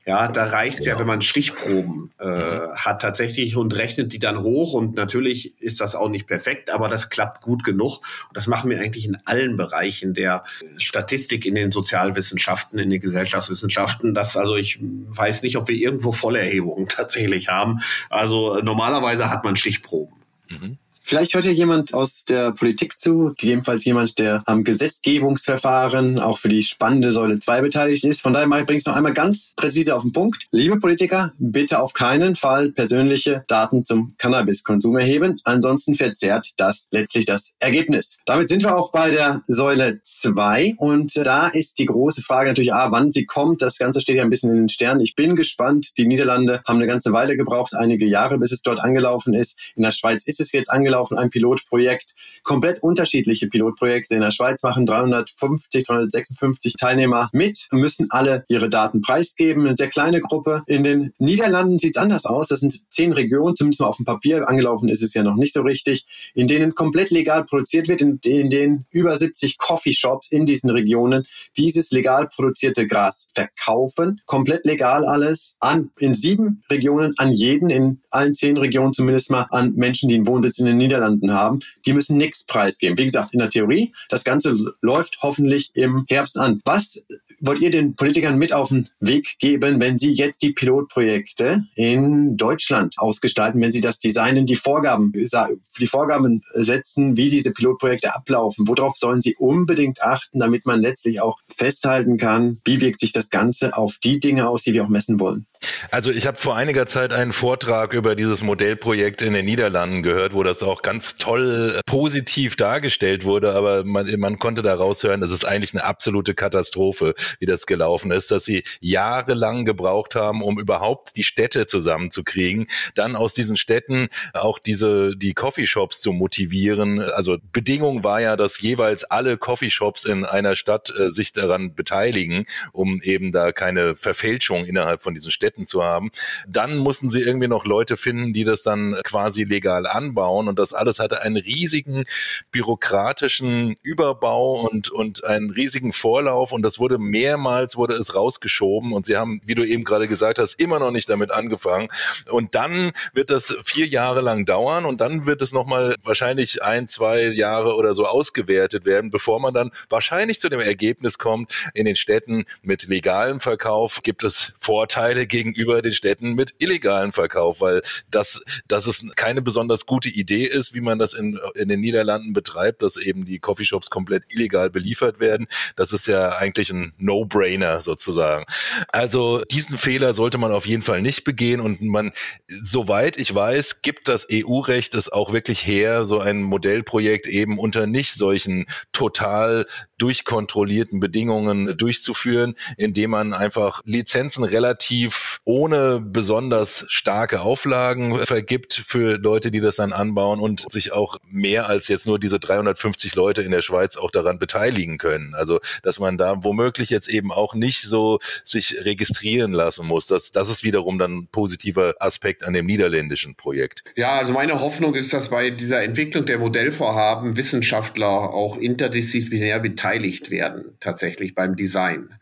[0.06, 2.74] Ja, da reicht es ja, wenn man Stichproben äh, mhm.
[2.76, 4.74] hat tatsächlich und rechnet die dann hoch.
[4.74, 8.00] Und natürlich ist das auch nicht perfekt, aber das klappt gut genug.
[8.28, 10.44] Und das machen wir eigentlich in allen Bereichen der
[10.76, 14.12] Statistik in den Sozialwissenschaften, in den Gesellschaftswissenschaften.
[14.12, 17.80] Das, also ich weiß nicht, ob wir irgendwo Vollerhebungen tatsächlich haben.
[18.10, 20.14] Also normalerweise hat man Stichproben.
[20.50, 20.78] Mhm.
[21.06, 26.48] Vielleicht hört ja jemand aus der Politik zu, gegebenenfalls jemand, der am Gesetzgebungsverfahren auch für
[26.48, 28.22] die spannende Säule 2 beteiligt ist.
[28.22, 30.46] Von daher mache ich es noch einmal ganz präzise auf den Punkt.
[30.50, 35.36] Liebe Politiker, bitte auf keinen Fall persönliche Daten zum Cannabiskonsum erheben.
[35.44, 38.16] Ansonsten verzerrt das letztlich das Ergebnis.
[38.24, 42.72] Damit sind wir auch bei der Säule 2 und da ist die große Frage natürlich,
[42.72, 43.60] ah, wann sie kommt.
[43.60, 45.02] Das Ganze steht ja ein bisschen in den Sternen.
[45.02, 45.98] Ich bin gespannt.
[45.98, 49.54] Die Niederlande haben eine ganze Weile gebraucht, einige Jahre, bis es dort angelaufen ist.
[49.76, 52.14] In der Schweiz ist es jetzt angelaufen laufen ein Pilotprojekt.
[52.42, 54.14] Komplett unterschiedliche Pilotprojekte.
[54.14, 59.66] In der Schweiz machen 350, 356 Teilnehmer mit, müssen alle ihre Daten preisgeben.
[59.66, 60.62] Eine sehr kleine Gruppe.
[60.66, 62.48] In den Niederlanden sieht es anders aus.
[62.48, 64.48] Das sind zehn Regionen, zumindest mal auf dem Papier.
[64.48, 68.18] Angelaufen ist es ja noch nicht so richtig, in denen komplett legal produziert wird, in,
[68.24, 71.26] in denen über 70 Coffeeshops in diesen Regionen
[71.56, 74.20] dieses legal produzierte Gras verkaufen.
[74.26, 79.46] Komplett legal alles an, in sieben Regionen an jeden, in allen zehn Regionen zumindest mal
[79.50, 82.98] an Menschen, die einen Wohnsitz in den Niederlanden haben, die müssen nichts preisgeben.
[82.98, 86.60] Wie gesagt, in der Theorie, das Ganze läuft hoffentlich im Herbst an.
[86.64, 86.98] Was
[87.40, 92.36] wollt ihr den Politikern mit auf den Weg geben, wenn sie jetzt die Pilotprojekte in
[92.36, 98.66] Deutschland ausgestalten, wenn sie das designen, die Vorgaben, die Vorgaben setzen, wie diese Pilotprojekte ablaufen?
[98.68, 103.30] Worauf sollen sie unbedingt achten, damit man letztlich auch festhalten kann, wie wirkt sich das
[103.30, 105.46] Ganze auf die Dinge aus, die wir auch messen wollen?
[105.90, 110.34] Also ich habe vor einiger Zeit einen Vortrag über dieses Modellprojekt in den Niederlanden gehört,
[110.34, 115.30] wo das auch ganz toll positiv dargestellt wurde, aber man, man konnte daraus hören, das
[115.30, 120.58] ist eigentlich eine absolute Katastrophe, wie das gelaufen ist, dass sie jahrelang gebraucht haben, um
[120.58, 127.00] überhaupt die Städte zusammenzukriegen, dann aus diesen Städten auch diese die Coffeeshops zu motivieren.
[127.00, 132.46] Also Bedingung war ja, dass jeweils alle Coffeeshops in einer Stadt äh, sich daran beteiligen,
[132.72, 136.10] um eben da keine Verfälschung innerhalb von diesen Städten Städten zu haben.
[136.48, 140.48] Dann mussten sie irgendwie noch Leute finden, die das dann quasi legal anbauen.
[140.48, 142.04] Und das alles hatte einen riesigen
[142.50, 146.52] bürokratischen Überbau und, und einen riesigen Vorlauf.
[146.52, 148.92] Und das wurde mehrmals wurde es rausgeschoben.
[148.92, 151.88] Und sie haben, wie du eben gerade gesagt hast, immer noch nicht damit angefangen.
[152.28, 154.84] Und dann wird das vier Jahre lang dauern.
[154.84, 159.54] Und dann wird es nochmal wahrscheinlich ein, zwei Jahre oder so ausgewertet werden, bevor man
[159.54, 165.26] dann wahrscheinlich zu dem Ergebnis kommt, in den Städten mit legalem Verkauf gibt es Vorteile
[165.34, 170.74] gegenüber den Städten mit illegalem Verkauf, weil das, das ist keine besonders gute Idee ist,
[170.74, 175.18] wie man das in, in den Niederlanden betreibt, dass eben die Coffeeshops komplett illegal beliefert
[175.18, 175.48] werden.
[175.74, 178.44] Das ist ja eigentlich ein No-Brainer sozusagen.
[178.92, 182.12] Also diesen Fehler sollte man auf jeden Fall nicht begehen und man,
[182.46, 187.88] soweit ich weiß, gibt das EU-Recht es auch wirklich her, so ein Modellprojekt eben unter
[187.88, 189.66] nicht solchen total
[189.98, 199.50] durchkontrollierten Bedingungen durchzuführen, indem man einfach Lizenzen relativ ohne besonders starke Auflagen vergibt für Leute,
[199.50, 203.50] die das dann anbauen und sich auch mehr als jetzt nur diese 350 Leute in
[203.50, 205.34] der Schweiz auch daran beteiligen können.
[205.34, 210.06] Also, dass man da womöglich jetzt eben auch nicht so sich registrieren lassen muss.
[210.06, 213.84] Das, das ist wiederum dann ein positiver Aspekt an dem niederländischen Projekt.
[213.96, 220.30] Ja, also meine Hoffnung ist, dass bei dieser Entwicklung der Modellvorhaben Wissenschaftler auch interdisziplinär beteiligt
[220.30, 222.14] werden, tatsächlich beim Design.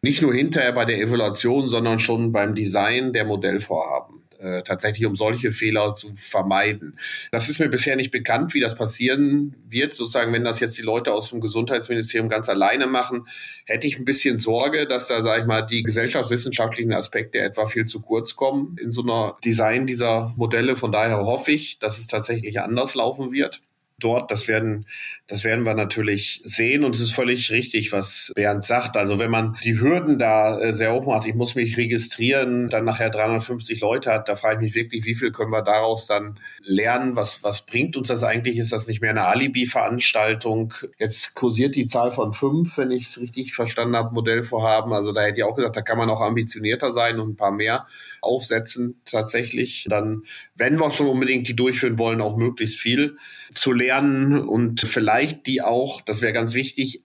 [0.00, 4.18] Nicht nur hinterher bei der Evaluation, sondern schon beim Design der Modellvorhaben.
[4.38, 6.96] Äh, tatsächlich um solche Fehler zu vermeiden.
[7.32, 9.94] Das ist mir bisher nicht bekannt, wie das passieren wird.
[9.94, 13.26] Sozusagen, wenn das jetzt die Leute aus dem Gesundheitsministerium ganz alleine machen,
[13.66, 17.86] hätte ich ein bisschen Sorge, dass da, sage ich mal, die gesellschaftswissenschaftlichen Aspekte etwa viel
[17.86, 20.76] zu kurz kommen in so einer Design dieser Modelle.
[20.76, 23.60] Von daher hoffe ich, dass es tatsächlich anders laufen wird
[23.98, 24.30] dort.
[24.30, 24.86] Das werden,
[25.28, 26.84] das werden wir natürlich sehen.
[26.84, 28.96] Und es ist völlig richtig, was Bernd sagt.
[28.96, 32.86] Also wenn man die Hürden da äh, sehr hoch macht, ich muss mich registrieren, dann
[32.86, 36.40] nachher 350 Leute hat, da frage ich mich wirklich, wie viel können wir daraus dann
[36.60, 37.14] lernen?
[37.14, 38.56] Was, was bringt uns das eigentlich?
[38.56, 40.72] Ist das nicht mehr eine Alibi-Veranstaltung?
[40.98, 44.94] Jetzt kursiert die Zahl von fünf, wenn ich es richtig verstanden habe, Modellvorhaben.
[44.94, 47.52] Also da hätte ich auch gesagt, da kann man auch ambitionierter sein und ein paar
[47.52, 47.86] mehr
[48.22, 49.86] aufsetzen tatsächlich.
[49.90, 50.22] Dann,
[50.56, 53.18] wenn wir schon unbedingt die durchführen wollen, auch möglichst viel
[53.52, 57.04] zu lernen und vielleicht die auch, das wäre ganz wichtig,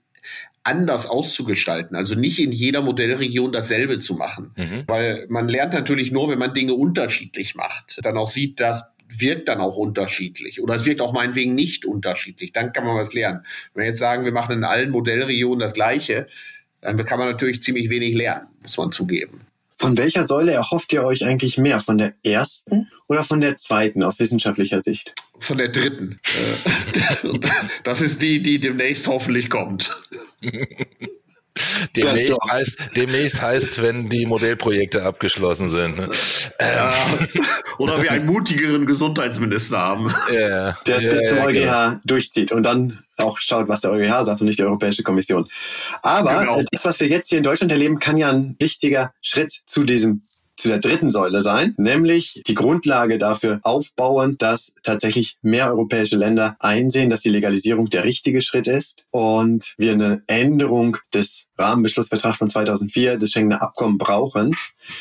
[0.64, 1.96] anders auszugestalten.
[1.96, 4.52] Also nicht in jeder Modellregion dasselbe zu machen.
[4.56, 4.84] Mhm.
[4.88, 8.00] Weil man lernt natürlich nur, wenn man Dinge unterschiedlich macht.
[8.02, 10.62] Dann auch sieht, das wirkt dann auch unterschiedlich.
[10.62, 12.54] Oder es wirkt auch meinetwegen nicht unterschiedlich.
[12.54, 13.46] Dann kann man was lernen.
[13.74, 16.28] Wenn wir jetzt sagen, wir machen in allen Modellregionen das Gleiche,
[16.82, 19.42] dann kann man natürlich ziemlich wenig lernen, muss man zugeben.
[19.84, 21.82] Von welcher Säule erhofft ihr euch eigentlich mehr?
[21.82, 25.14] Von der ersten oder von der zweiten aus wissenschaftlicher Sicht?
[25.40, 26.22] Von der dritten.
[27.24, 27.40] Äh,
[27.84, 29.94] das ist die, die demnächst hoffentlich kommt.
[31.96, 35.98] Demnächst heißt, demnächst heißt, wenn die Modellprojekte abgeschlossen sind.
[35.98, 36.10] Ne?
[36.60, 36.94] Ja,
[37.78, 40.08] oder wir einen mutigeren Gesundheitsminister haben.
[40.32, 44.24] Ja, der es ja, bis zum EuGH durchzieht und dann auch schaut, was der EuGH
[44.24, 45.48] sagt und nicht die Europäische Kommission.
[46.02, 46.64] Aber genau.
[46.72, 50.24] das, was wir jetzt hier in Deutschland erleben, kann ja ein wichtiger Schritt zu diesem
[50.56, 56.56] zu der dritten Säule sein, nämlich die Grundlage dafür aufbauen, dass tatsächlich mehr europäische Länder
[56.60, 62.50] einsehen, dass die Legalisierung der richtige Schritt ist und wir eine Änderung des Rahmenbeschlussvertrags von
[62.50, 64.56] 2004 des Schengener Abkommen brauchen.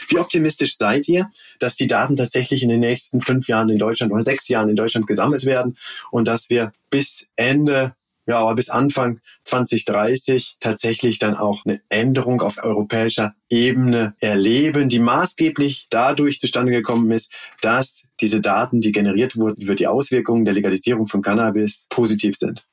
[0.08, 4.12] Wie optimistisch seid ihr, dass die Daten tatsächlich in den nächsten fünf Jahren in Deutschland
[4.12, 5.76] oder sechs Jahren in Deutschland gesammelt werden
[6.10, 7.94] und dass wir bis Ende
[8.26, 15.00] ja, aber bis Anfang 2030 tatsächlich dann auch eine Änderung auf europäischer Ebene erleben, die
[15.00, 20.54] maßgeblich dadurch zustande gekommen ist, dass diese Daten, die generiert wurden über die Auswirkungen der
[20.54, 22.66] Legalisierung von Cannabis, positiv sind.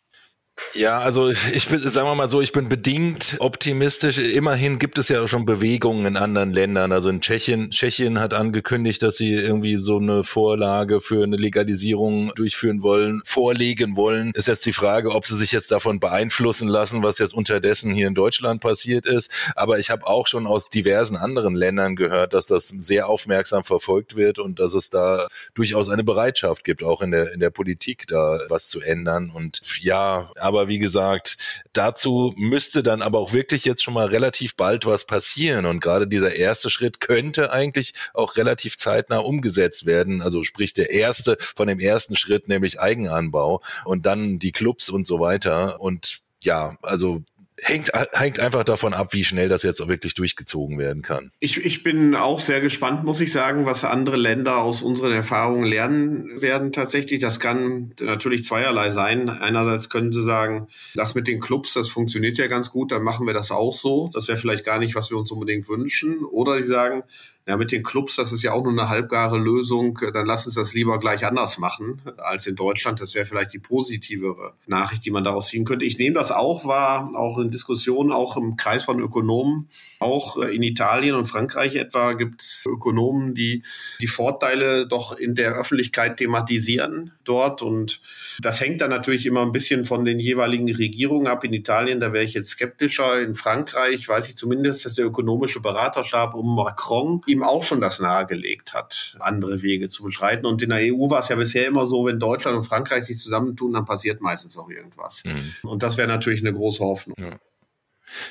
[0.74, 4.18] Ja, also ich bin, sagen wir mal so, ich bin bedingt optimistisch.
[4.20, 6.92] Immerhin gibt es ja schon Bewegungen in anderen Ländern.
[6.92, 12.32] Also in Tschechien, Tschechien hat angekündigt, dass sie irgendwie so eine Vorlage für eine Legalisierung
[12.36, 14.32] durchführen wollen, vorlegen wollen.
[14.36, 18.08] Ist jetzt die Frage, ob sie sich jetzt davon beeinflussen lassen, was jetzt unterdessen hier
[18.08, 19.32] in Deutschland passiert ist.
[19.56, 24.16] Aber ich habe auch schon aus diversen anderen Ländern gehört, dass das sehr aufmerksam verfolgt
[24.16, 28.08] wird und dass es da durchaus eine Bereitschaft gibt, auch in der, in der Politik
[28.08, 29.32] da was zu ändern.
[29.34, 31.38] Und ja, aber wie gesagt,
[31.74, 35.68] dazu müsste dann aber auch wirklich jetzt schon mal relativ bald was passieren.
[35.68, 40.24] Und gerade dieser erste Schritt könnte eigentlich auch relativ zeitnah umgesetzt werden.
[40.24, 45.06] Also sprich der erste von dem ersten Schritt, nämlich Eigenanbau und dann die Clubs und
[45.06, 45.80] so weiter.
[45.80, 47.22] Und ja, also
[47.64, 51.32] hängt, hängt einfach davon ab, wie schnell das jetzt auch wirklich durchgezogen werden kann.
[51.40, 55.66] Ich, ich bin auch sehr gespannt, muss ich sagen, was andere Länder aus unseren Erfahrungen
[55.66, 57.20] lernen werden tatsächlich.
[57.20, 59.30] Das kann natürlich zweierlei sein.
[59.30, 63.28] Einerseits können sie sagen, das mit den Clubs, das funktioniert ja ganz gut, dann machen
[63.28, 64.10] wir das auch so.
[64.14, 66.24] Das wäre vielleicht gar nicht, was wir uns unbedingt wünschen.
[66.26, 67.04] Oder sie sagen,
[67.50, 70.54] ja, mit den Clubs, das ist ja auch nur eine halbgare Lösung, dann lass uns
[70.54, 73.02] das lieber gleich anders machen als in Deutschland.
[73.02, 75.84] Das wäre vielleicht die positivere Nachricht, die man daraus ziehen könnte.
[75.84, 80.62] Ich nehme das auch wahr, auch in Diskussionen, auch im Kreis von Ökonomen, auch in
[80.62, 83.64] Italien und Frankreich etwa gibt es Ökonomen, die
[84.00, 88.00] die Vorteile doch in der Öffentlichkeit thematisieren dort und
[88.42, 91.44] das hängt dann natürlich immer ein bisschen von den jeweiligen Regierungen ab.
[91.44, 93.20] In Italien, da wäre ich jetzt skeptischer.
[93.22, 98.00] In Frankreich weiß ich zumindest, dass der ökonomische Beraterstab um Macron ihm auch schon das
[98.00, 100.46] nahegelegt hat, andere Wege zu beschreiten.
[100.46, 103.20] Und in der EU war es ja bisher immer so, wenn Deutschland und Frankreich sich
[103.20, 105.24] zusammentun, dann passiert meistens auch irgendwas.
[105.26, 105.54] Mhm.
[105.64, 107.16] Und das wäre natürlich eine große Hoffnung.
[107.20, 107.40] Ja.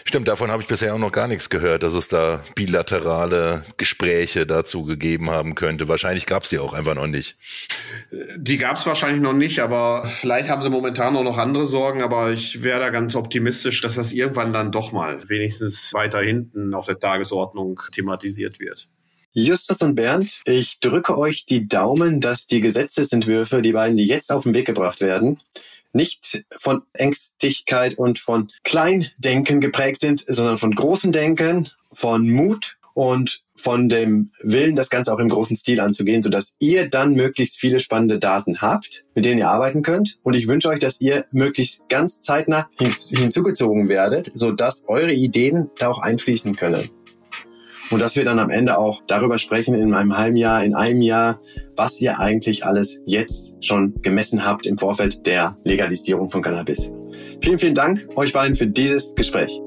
[0.05, 4.47] Stimmt, davon habe ich bisher auch noch gar nichts gehört, dass es da bilaterale Gespräche
[4.47, 5.89] dazu gegeben haben könnte.
[5.89, 7.39] Wahrscheinlich gab es die auch einfach noch nicht.
[8.37, 12.03] Die gab es wahrscheinlich noch nicht, aber vielleicht haben sie momentan auch noch andere Sorgen.
[12.03, 16.75] Aber ich wäre da ganz optimistisch, dass das irgendwann dann doch mal wenigstens weiter hinten
[16.75, 18.89] auf der Tagesordnung thematisiert wird.
[19.39, 24.33] Justus und Bernd, ich drücke euch die Daumen, dass die Gesetzesentwürfe, die beiden, die jetzt
[24.33, 25.41] auf den Weg gebracht werden,
[25.93, 33.45] nicht von Ängstlichkeit und von Kleindenken geprägt sind, sondern von großem Denken, von Mut und
[33.55, 37.79] von dem Willen, das Ganze auch im großen Stil anzugehen, sodass ihr dann möglichst viele
[37.79, 40.19] spannende Daten habt, mit denen ihr arbeiten könnt.
[40.25, 45.91] Und ich wünsche euch, dass ihr möglichst ganz zeitnah hinzugezogen werdet, sodass eure Ideen da
[45.91, 46.91] auch einfließen können.
[47.91, 51.01] Und dass wir dann am Ende auch darüber sprechen in einem halben Jahr, in einem
[51.01, 51.41] Jahr,
[51.77, 56.91] was ihr eigentlich alles jetzt schon gemessen habt im Vorfeld der Legalisierung von Cannabis.
[57.43, 59.61] Vielen, vielen Dank euch beiden für dieses Gespräch.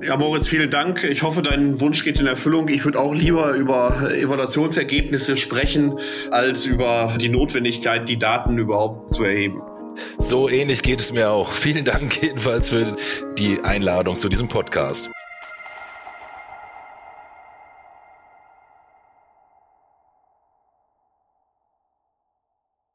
[0.00, 1.02] Ja, Moritz, vielen Dank.
[1.04, 2.68] Ich hoffe, dein Wunsch geht in Erfüllung.
[2.68, 5.98] Ich würde auch lieber über Evaluationsergebnisse sprechen,
[6.30, 9.60] als über die Notwendigkeit, die Daten überhaupt zu erheben.
[10.18, 11.50] So ähnlich geht es mir auch.
[11.50, 12.94] Vielen Dank jedenfalls für
[13.38, 15.10] die Einladung zu diesem Podcast.